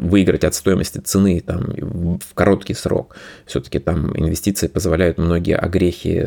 выиграть 0.06 0.44
от 0.44 0.54
стоимости 0.54 1.00
цены 1.00 1.42
там, 1.42 1.74
в 2.20 2.34
короткий 2.34 2.74
срок. 2.74 3.16
Все-таки 3.46 3.80
там 3.80 4.18
инвестиции 4.18 4.68
позволяют 4.68 5.18
многие 5.18 5.58
огрехи, 5.58 6.26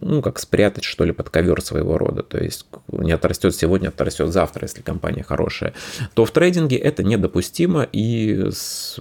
ну, 0.00 0.22
как 0.22 0.38
спрятать, 0.38 0.84
что 0.84 1.04
ли, 1.04 1.12
под 1.12 1.30
ковер 1.30 1.62
своего 1.62 1.98
рода. 1.98 2.22
То 2.22 2.38
есть 2.38 2.66
не 2.88 3.12
отрастет 3.12 3.54
сегодня, 3.54 3.88
отрастет 3.88 4.32
завтра, 4.32 4.64
если 4.64 4.82
компания 4.82 5.22
хорошая. 5.22 5.74
То 6.14 6.24
в 6.24 6.30
трейдинге 6.30 6.76
это 6.76 7.02
недопустимо 7.02 7.82
и 7.82 8.50
с 8.50 8.98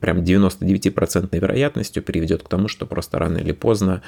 прям 0.00 0.18
99% 0.18 1.38
вероятностью 1.38 2.02
приведет 2.02 2.42
к 2.42 2.48
тому, 2.48 2.68
что 2.68 2.86
просто 2.86 3.18
рано 3.18 3.38
или 3.38 3.52
поздно 3.52 4.02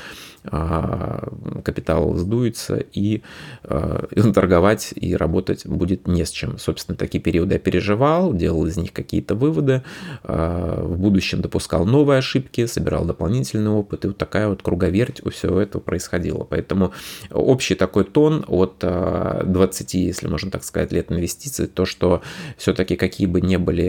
а, 0.44 1.28
капитал 1.64 2.14
сдуется 2.14 2.76
и 2.76 3.22
а, 3.64 4.06
торговать 4.34 4.92
и 4.94 5.14
работать 5.16 5.66
будет 5.66 6.06
не 6.06 6.24
с 6.24 6.30
чем. 6.30 6.58
Собственно, 6.58 6.96
такие 7.08 7.22
периоды 7.22 7.54
я 7.54 7.58
переживал, 7.58 8.34
делал 8.34 8.66
из 8.66 8.76
них 8.76 8.92
какие-то 8.92 9.34
выводы, 9.34 9.82
а, 10.24 10.84
в 10.84 10.98
будущем 10.98 11.40
допускал 11.40 11.86
новые 11.86 12.18
ошибки, 12.18 12.66
собирал 12.66 13.06
дополнительный 13.06 13.70
опыт, 13.70 14.04
и 14.04 14.08
вот 14.08 14.18
такая 14.18 14.48
вот 14.48 14.62
круговерть 14.62 15.22
у 15.24 15.30
всего 15.30 15.58
этого 15.58 15.80
происходила. 15.80 16.44
Поэтому 16.44 16.92
общий 17.30 17.74
такой 17.74 18.04
тон 18.04 18.44
от 18.46 18.78
20, 18.80 19.94
если 19.94 20.28
можно 20.28 20.50
так 20.50 20.64
сказать, 20.64 20.92
лет 20.92 21.10
инвестиций, 21.10 21.66
то, 21.66 21.86
что 21.86 22.20
все-таки 22.58 22.96
какие 22.96 23.26
бы 23.26 23.40
ни 23.40 23.56
были, 23.56 23.86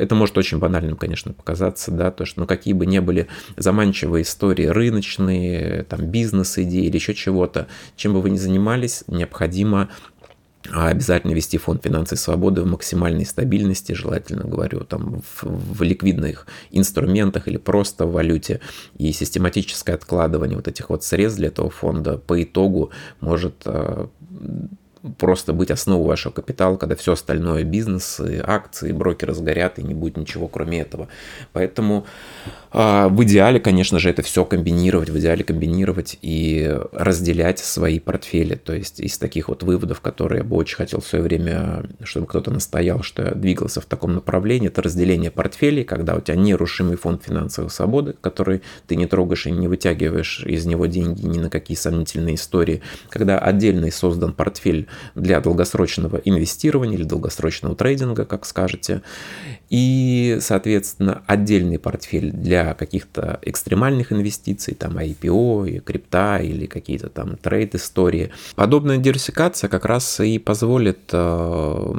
это 0.00 0.14
может 0.14 0.38
очень 0.38 0.58
банальным, 0.58 0.96
конечно, 0.96 1.34
показаться, 1.34 1.90
да, 1.90 2.10
то, 2.10 2.24
что 2.24 2.40
ну, 2.40 2.46
какие 2.46 2.72
бы 2.72 2.86
ни 2.86 2.98
были 2.98 3.26
заманчивые 3.58 4.22
истории 4.22 4.66
рыночные, 4.66 5.82
там 5.82 6.06
бизнес-идеи 6.06 6.86
или 6.86 6.96
еще 6.96 7.12
чего-то, 7.14 7.66
чем 7.96 8.14
бы 8.14 8.22
вы 8.22 8.30
ни 8.30 8.38
занимались, 8.38 9.04
необходимо 9.06 9.90
а 10.70 10.88
обязательно 10.88 11.32
вести 11.32 11.56
фонд 11.56 11.84
финансовой 11.84 12.18
свободы 12.18 12.62
в 12.62 12.66
максимальной 12.66 13.24
стабильности, 13.24 13.92
желательно, 13.92 14.44
говорю, 14.44 14.80
там 14.80 15.22
в, 15.22 15.44
в 15.44 15.82
ликвидных 15.82 16.46
инструментах 16.70 17.48
или 17.48 17.56
просто 17.56 18.06
в 18.06 18.12
валюте. 18.12 18.60
И 18.98 19.12
систематическое 19.12 19.94
откладывание 19.94 20.56
вот 20.56 20.68
этих 20.68 20.90
вот 20.90 21.04
средств 21.04 21.38
для 21.38 21.48
этого 21.48 21.70
фонда 21.70 22.18
по 22.18 22.42
итогу 22.42 22.90
может 23.20 23.54
а, 23.64 24.08
просто 25.18 25.52
быть 25.52 25.70
основой 25.70 26.06
вашего 26.06 26.32
капитала, 26.32 26.76
когда 26.76 26.96
все 26.96 27.12
остальное, 27.12 27.64
бизнес, 27.64 28.20
акции, 28.42 28.92
брокеры 28.92 29.34
сгорят, 29.34 29.78
и 29.78 29.82
не 29.82 29.94
будет 29.94 30.16
ничего 30.16 30.48
кроме 30.48 30.80
этого. 30.80 31.08
Поэтому 31.52 32.06
а, 32.70 33.08
в 33.08 33.22
идеале, 33.24 33.60
конечно 33.60 33.98
же, 33.98 34.10
это 34.10 34.22
все 34.22 34.44
комбинировать, 34.44 35.08
в 35.08 35.18
идеале 35.18 35.44
комбинировать 35.44 36.18
и 36.20 36.76
разделять 36.92 37.58
свои 37.58 37.98
портфели. 37.98 38.56
То 38.56 38.74
есть 38.74 39.00
из 39.00 39.18
таких 39.18 39.48
вот 39.48 39.62
выводов, 39.62 40.00
которые 40.00 40.38
я 40.38 40.44
бы 40.44 40.56
очень 40.56 40.76
хотел 40.76 41.00
в 41.00 41.06
свое 41.06 41.24
время, 41.24 41.84
чтобы 42.02 42.26
кто-то 42.26 42.50
настоял, 42.50 43.02
что 43.02 43.22
я 43.22 43.30
двигался 43.32 43.80
в 43.80 43.86
таком 43.86 44.14
направлении, 44.14 44.68
это 44.68 44.82
разделение 44.82 45.30
портфелей, 45.30 45.84
когда 45.84 46.16
у 46.16 46.20
тебя 46.20 46.36
нерушимый 46.36 46.96
фонд 46.96 47.24
финансовой 47.24 47.70
свободы, 47.70 48.14
который 48.20 48.62
ты 48.86 48.96
не 48.96 49.06
трогаешь 49.06 49.46
и 49.46 49.50
не 49.50 49.68
вытягиваешь 49.68 50.40
из 50.44 50.66
него 50.66 50.86
деньги 50.86 51.24
ни 51.26 51.38
на 51.38 51.50
какие 51.50 51.76
сомнительные 51.76 52.34
истории, 52.34 52.82
когда 53.08 53.38
отдельный 53.38 53.92
создан 53.92 54.32
портфель 54.32 54.87
для 55.14 55.40
долгосрочного 55.40 56.16
инвестирования 56.24 56.96
или 56.96 57.04
долгосрочного 57.04 57.74
трейдинга, 57.74 58.24
как 58.24 58.46
скажете, 58.46 59.02
и, 59.70 60.38
соответственно, 60.40 61.22
отдельный 61.26 61.78
портфель 61.78 62.30
для 62.30 62.74
каких-то 62.74 63.38
экстремальных 63.42 64.12
инвестиций, 64.12 64.74
там 64.74 64.96
IPO, 64.96 65.68
и 65.68 65.78
крипта 65.80 66.38
или 66.38 66.66
какие-то 66.66 67.08
там 67.10 67.36
трейд-истории. 67.36 68.30
Подобная 68.54 68.96
диверсификация 68.96 69.68
как 69.68 69.84
раз 69.84 70.20
и 70.20 70.38
позволит 70.38 71.10
э, 71.12 71.94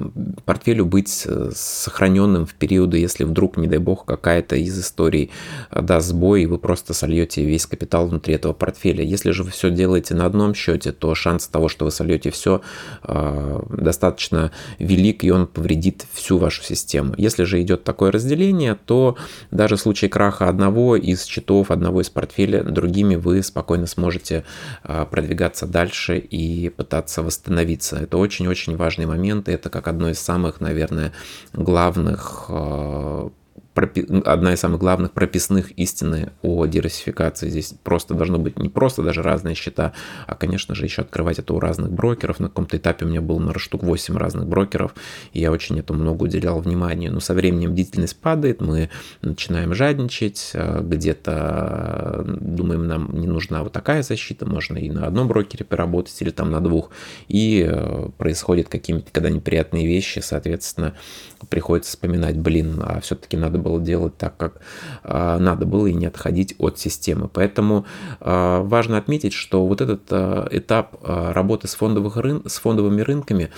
портфелю 0.46 0.86
быть 0.86 1.24
э, 1.26 1.52
сохраненным 1.54 2.46
в 2.46 2.56
периоды, 2.56 2.98
если 2.98 3.24
вдруг, 3.24 3.58
не 3.58 3.68
дай 3.68 3.80
бог, 3.80 4.06
какая-то 4.06 4.56
из 4.56 4.80
историй 4.80 5.30
э, 5.70 5.82
даст 5.82 6.08
сбой, 6.08 6.44
и 6.44 6.46
вы 6.48 6.58
просто 6.58 6.94
сольете 6.94 7.46
весь 7.46 7.68
капитал 7.68 8.08
внутри 8.08 8.34
этого 8.34 8.54
портфеля. 8.54 9.04
Если 9.04 9.30
же 9.32 9.44
вы 9.44 9.52
все 9.52 9.70
делаете 9.70 10.16
на 10.16 10.26
одном 10.26 10.56
счете, 10.56 10.92
то 10.92 11.14
шанс 11.14 11.48
того, 11.48 11.70
что 11.70 11.86
вы 11.86 11.92
сольете 11.92 12.32
все, 12.32 12.62
достаточно 13.04 14.52
велик, 14.78 15.24
и 15.24 15.32
он 15.32 15.48
повредит 15.48 16.06
всю 16.14 16.38
вашу 16.38 16.64
систему. 16.64 17.14
Если 17.18 17.44
же 17.44 17.62
идет 17.62 17.84
такое 17.84 18.12
разделение, 18.12 18.76
то 18.76 19.18
даже 19.52 19.76
в 19.76 19.80
случае 19.80 20.10
краха 20.10 20.48
одного 20.48 20.96
из 20.96 21.26
счетов, 21.26 21.72
одного 21.72 22.02
из 22.02 22.10
портфеля, 22.10 22.64
другими 22.64 23.16
вы 23.16 23.44
спокойно 23.44 23.88
сможете 23.88 24.44
а, 24.84 25.06
продвигаться 25.06 25.66
дальше 25.66 26.18
и 26.18 26.70
пытаться 26.70 27.24
восстановиться. 27.24 27.98
Это 27.98 28.18
очень-очень 28.18 28.76
важный 28.76 29.06
момент, 29.06 29.50
и 29.50 29.52
это 29.52 29.70
как 29.70 29.88
одно 29.88 30.10
из 30.10 30.20
самых, 30.20 30.62
наверное, 30.62 31.12
главных 31.54 32.46
а, 32.50 33.30
одна 33.76 34.54
из 34.54 34.60
самых 34.60 34.80
главных 34.80 35.12
прописных 35.12 35.72
истины 35.72 36.32
о 36.42 36.66
диверсификации. 36.66 37.50
Здесь 37.50 37.74
просто 37.84 38.14
должно 38.14 38.40
быть 38.40 38.58
не 38.58 38.70
просто 38.70 39.04
даже 39.04 39.22
разные 39.22 39.56
счета, 39.56 39.94
а, 40.28 40.36
конечно 40.36 40.76
же, 40.76 40.86
еще 40.86 41.02
открывать 41.02 41.40
это 41.40 41.54
у 41.54 41.60
разных 41.60 41.92
брокеров. 41.92 42.40
На 42.40 42.48
каком-то 42.48 42.78
этапе 42.78 43.06
у 43.06 43.08
меня 43.08 43.22
было, 43.22 43.40
на 43.40 43.58
штук 43.58 43.84
8 43.84 44.18
разных 44.18 44.48
брокеров, 44.48 44.96
и 45.34 45.40
я 45.40 45.52
очень 45.52 45.80
этому 45.80 46.02
много 46.02 46.24
уделял 46.24 46.60
внимания. 46.60 47.12
Но 47.12 47.20
со 47.20 47.34
временем 47.34 47.72
бдительность 47.72 48.20
падает, 48.20 48.62
мы 48.62 48.90
начинаем 49.22 49.74
жадничать, 49.74 50.52
а, 50.56 50.82
где-то 50.82 52.26
думаем, 52.40 52.88
нам 52.88 53.20
не 53.20 53.28
нужна 53.28 53.64
вот 53.64 53.72
такая 53.72 54.04
защита, 54.04 54.46
можно 54.46 54.78
и 54.78 54.90
на 54.90 55.06
одном 55.06 55.28
брокере 55.28 55.64
поработать, 55.64 56.20
или 56.22 56.32
там 56.32 56.52
на 56.52 56.60
двух, 56.60 56.90
и 57.28 57.66
э, 57.70 58.10
происходят 58.18 58.68
какие-то 58.68 59.12
когда 59.12 59.30
неприятные 59.30 59.86
вещи, 59.86 60.20
соответственно, 60.20 60.96
приходится 61.50 61.92
вспоминать, 61.92 62.38
блин, 62.38 62.82
а 62.82 63.00
все-таки 63.02 63.38
надо 63.38 63.59
было 63.60 63.80
делать 63.80 64.18
так, 64.18 64.36
как 64.38 64.62
надо 65.04 65.66
было, 65.66 65.88
и 65.88 65.94
не 65.94 66.06
отходить 66.06 66.56
от 66.58 66.80
системы. 66.80 67.30
Поэтому 67.32 67.86
важно 68.20 68.98
отметить, 68.98 69.34
что 69.34 69.66
вот 69.66 69.82
этот 69.82 70.12
этап 70.52 70.98
работы 71.04 71.68
с, 71.68 71.76
фондовых 71.76 72.18
рын... 72.18 72.44
с 72.48 72.60
фондовыми 72.60 73.02
рынками 73.02 73.50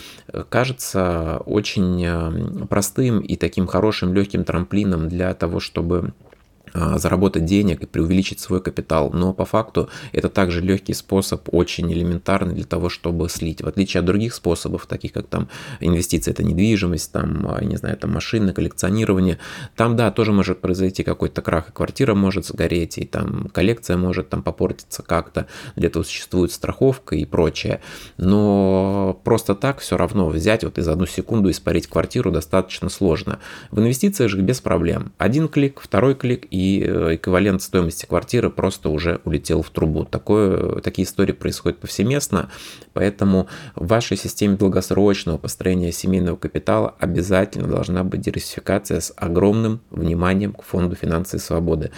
кажется 0.50 1.42
очень 1.46 2.68
простым 2.68 3.20
и 3.20 3.36
таким 3.36 3.68
хорошим 3.68 4.14
легким 4.14 4.44
трамплином 4.44 5.08
для 5.08 5.34
того, 5.34 5.60
чтобы 5.60 6.14
а, 6.14 6.31
заработать 6.74 7.46
денег 7.46 7.84
и 7.84 7.86
преувеличить 7.86 8.40
свой 8.40 8.62
капитал. 8.62 9.12
Но 9.14 9.34
по 9.34 9.46
факту 9.46 9.90
это 10.12 10.30
также 10.30 10.62
легкий 10.62 10.94
способ, 10.94 11.48
очень 11.52 11.92
элементарный 11.92 12.54
для 12.54 12.66
того, 12.66 12.90
чтобы 12.90 13.30
слить. 13.30 13.62
В 13.62 13.68
отличие 13.68 14.00
от 14.00 14.06
других 14.06 14.34
способов, 14.34 14.86
таких 14.86 15.14
как 15.14 15.28
там 15.28 15.50
инвестиции, 15.80 16.32
это 16.32 16.44
недвижимость, 16.44 17.12
там, 17.12 17.48
а, 17.50 17.64
не 17.64 17.78
знаю, 17.78 17.98
там 17.98 18.12
машины, 18.12 18.54
коллекционирование, 18.54 19.38
там, 19.76 19.96
да, 19.96 20.12
тоже 20.12 20.32
может 20.32 20.62
произойти 20.62 21.04
какой-то 21.04 21.42
крах, 21.42 21.70
и 21.70 21.72
квартира 21.72 22.14
может 22.16 22.46
сгореть, 22.46 22.98
и 22.98 23.06
там 23.06 23.50
коллекция 23.54 23.98
может 23.98 24.30
там 24.30 24.44
попортиться 24.44 25.04
как-то, 25.04 25.48
для 25.76 25.88
этого 25.88 26.04
существует 26.04 26.52
страховка 26.52 27.16
и 27.16 27.26
прочее. 27.26 27.82
Но 28.18 29.11
просто 29.32 29.56
так 29.56 29.80
все 29.80 29.96
равно 29.96 30.28
взять 30.28 30.66
вот 30.66 30.78
и 30.78 30.82
за 30.82 30.92
одну 30.92 31.06
секунду 31.06 31.50
испарить 31.50 31.88
квартиру 31.88 32.32
достаточно 32.32 32.90
сложно. 32.90 33.40
В 33.72 33.80
инвестициях 33.80 34.30
же 34.30 34.42
без 34.42 34.60
проблем. 34.60 35.14
Один 35.18 35.48
клик, 35.48 35.80
второй 35.80 36.16
клик 36.16 36.48
и 36.52 36.84
э, 36.86 37.16
эквивалент 37.16 37.62
стоимости 37.62 38.06
квартиры 38.06 38.50
просто 38.50 38.90
уже 38.90 39.22
улетел 39.24 39.62
в 39.62 39.70
трубу. 39.70 40.04
Такое, 40.04 40.82
такие 40.82 41.08
истории 41.08 41.32
происходят 41.32 41.80
повсеместно, 41.80 42.50
поэтому 42.92 43.48
в 43.74 43.88
вашей 43.88 44.18
системе 44.18 44.58
долгосрочного 44.58 45.38
построения 45.38 45.94
семейного 45.94 46.36
капитала 46.36 46.94
обязательно 47.00 47.70
должна 47.70 48.04
быть 48.04 48.20
диверсификация 48.20 49.00
с 49.00 49.14
огромным 49.16 49.80
вниманием 49.92 50.52
к 50.52 50.62
фонду 50.64 50.98
финансы 50.98 51.38
и 51.38 51.40
свободы. 51.40 51.92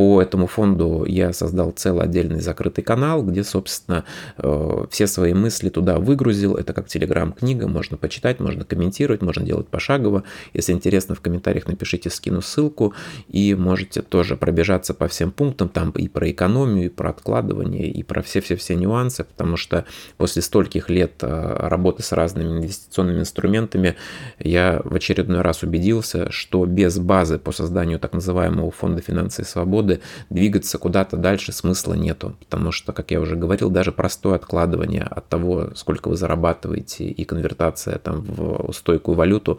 По 0.00 0.22
этому 0.22 0.46
фонду 0.46 1.04
я 1.06 1.34
создал 1.34 1.72
целый 1.72 2.04
отдельный 2.04 2.40
закрытый 2.40 2.82
канал, 2.82 3.22
где, 3.22 3.44
собственно, 3.44 4.06
э, 4.38 4.86
все 4.90 5.06
свои 5.06 5.34
мысли 5.34 5.68
туда 5.68 5.98
выгрузил. 5.98 6.56
Это 6.56 6.72
как 6.72 6.88
телеграм-книга, 6.88 7.68
можно 7.68 7.98
почитать, 7.98 8.40
можно 8.40 8.64
комментировать, 8.64 9.20
можно 9.20 9.44
делать 9.44 9.68
пошагово. 9.68 10.22
Если 10.54 10.72
интересно, 10.72 11.14
в 11.14 11.20
комментариях 11.20 11.66
напишите, 11.66 12.08
скину 12.08 12.40
ссылку, 12.40 12.94
и 13.28 13.54
можете 13.54 14.00
тоже 14.00 14.38
пробежаться 14.38 14.94
по 14.94 15.06
всем 15.06 15.32
пунктам, 15.32 15.68
там 15.68 15.90
и 15.90 16.08
про 16.08 16.30
экономию, 16.30 16.86
и 16.86 16.88
про 16.88 17.10
откладывание, 17.10 17.86
и 17.86 18.02
про 18.02 18.22
все-все-все 18.22 18.76
нюансы, 18.76 19.24
потому 19.24 19.58
что 19.58 19.84
после 20.16 20.40
стольких 20.40 20.88
лет 20.88 21.16
э, 21.20 21.56
работы 21.68 22.02
с 22.02 22.12
разными 22.12 22.60
инвестиционными 22.60 23.20
инструментами 23.20 23.96
я 24.38 24.80
в 24.82 24.94
очередной 24.94 25.42
раз 25.42 25.62
убедился, 25.62 26.32
что 26.32 26.64
без 26.64 26.98
базы 26.98 27.38
по 27.38 27.52
созданию 27.52 27.98
так 27.98 28.14
называемого 28.14 28.70
фонда 28.70 29.02
финансы 29.02 29.42
и 29.42 29.44
свободы 29.44 29.89
свободы, 29.90 30.00
двигаться 30.30 30.78
куда-то 30.78 31.16
дальше 31.16 31.52
смысла 31.52 31.94
нету. 31.94 32.36
Потому 32.40 32.72
что, 32.72 32.92
как 32.92 33.10
я 33.10 33.20
уже 33.20 33.36
говорил, 33.36 33.70
даже 33.70 33.92
простое 33.92 34.36
откладывание 34.36 35.02
от 35.02 35.28
того, 35.28 35.70
сколько 35.74 36.08
вы 36.08 36.16
зарабатываете, 36.16 37.04
и 37.04 37.24
конвертация 37.24 37.98
там 37.98 38.22
в 38.22 38.72
стойкую 38.72 39.16
валюту, 39.16 39.58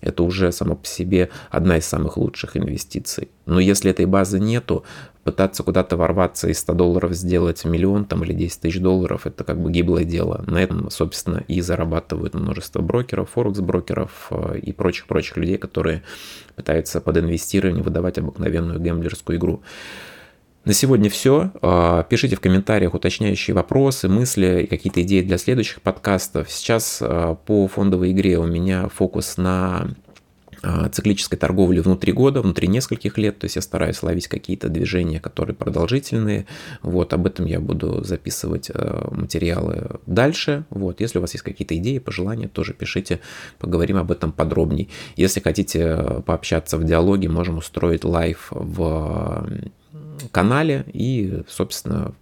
это 0.00 0.22
уже 0.22 0.52
само 0.52 0.76
по 0.76 0.86
себе 0.86 1.30
одна 1.50 1.78
из 1.78 1.86
самых 1.86 2.16
лучших 2.16 2.56
инвестиций. 2.56 3.28
Но 3.46 3.60
если 3.60 3.90
этой 3.90 4.06
базы 4.06 4.38
нету, 4.38 4.84
пытаться 5.24 5.62
куда-то 5.62 5.96
ворваться 5.96 6.48
и 6.48 6.54
100 6.54 6.74
долларов 6.74 7.12
сделать 7.12 7.64
миллион 7.64 8.04
там, 8.04 8.24
или 8.24 8.32
10 8.32 8.60
тысяч 8.60 8.80
долларов, 8.80 9.26
это 9.26 9.44
как 9.44 9.60
бы 9.60 9.70
гиблое 9.70 10.04
дело. 10.04 10.44
На 10.46 10.62
этом, 10.62 10.90
собственно, 10.90 11.44
и 11.48 11.60
зарабатывают 11.60 12.34
множество 12.34 12.82
брокеров, 12.82 13.30
форекс-брокеров 13.30 14.28
э, 14.30 14.58
и 14.58 14.72
прочих-прочих 14.72 15.36
людей, 15.36 15.58
которые 15.58 16.02
пытаются 16.56 17.00
под 17.00 17.18
инвестирование 17.18 17.82
выдавать 17.82 18.18
обыкновенную 18.18 18.80
гемблерскую 18.80 19.38
игру. 19.38 19.62
На 20.64 20.74
сегодня 20.74 21.10
все. 21.10 21.50
Э, 21.60 22.04
пишите 22.08 22.36
в 22.36 22.40
комментариях 22.40 22.94
уточняющие 22.94 23.54
вопросы, 23.54 24.08
мысли 24.08 24.66
какие-то 24.68 25.02
идеи 25.02 25.22
для 25.22 25.38
следующих 25.38 25.82
подкастов. 25.82 26.50
Сейчас 26.50 26.98
э, 27.00 27.36
по 27.46 27.66
фондовой 27.68 28.12
игре 28.12 28.38
у 28.38 28.46
меня 28.46 28.88
фокус 28.88 29.36
на 29.36 29.88
циклической 30.92 31.38
торговли 31.38 31.80
внутри 31.80 32.12
года, 32.12 32.40
внутри 32.40 32.68
нескольких 32.68 33.18
лет, 33.18 33.38
то 33.38 33.46
есть 33.46 33.56
я 33.56 33.62
стараюсь 33.62 34.02
ловить 34.02 34.28
какие-то 34.28 34.68
движения, 34.68 35.18
которые 35.18 35.56
продолжительные, 35.56 36.46
вот, 36.82 37.12
об 37.12 37.26
этом 37.26 37.46
я 37.46 37.58
буду 37.60 38.04
записывать 38.04 38.70
э, 38.72 39.08
материалы 39.10 39.98
дальше, 40.06 40.64
вот, 40.70 41.00
если 41.00 41.18
у 41.18 41.20
вас 41.20 41.32
есть 41.32 41.42
какие-то 41.42 41.76
идеи, 41.76 41.98
пожелания, 41.98 42.48
тоже 42.48 42.74
пишите, 42.74 43.20
поговорим 43.58 43.96
об 43.96 44.12
этом 44.12 44.32
подробней. 44.32 44.88
Если 45.16 45.40
хотите 45.40 45.80
э, 45.80 46.20
пообщаться 46.24 46.78
в 46.78 46.84
диалоге, 46.84 47.28
можем 47.28 47.58
устроить 47.58 48.04
live 48.04 48.48
в 48.50 49.48
канале 50.30 50.84
и, 50.92 51.42
собственно, 51.48 52.14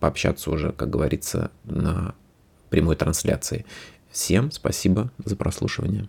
пообщаться 0.00 0.50
уже, 0.50 0.72
как 0.72 0.90
говорится, 0.90 1.50
на 1.64 2.14
прямой 2.68 2.96
трансляции. 2.96 3.64
Всем 4.10 4.50
спасибо 4.50 5.10
за 5.24 5.36
прослушивание. 5.36 6.08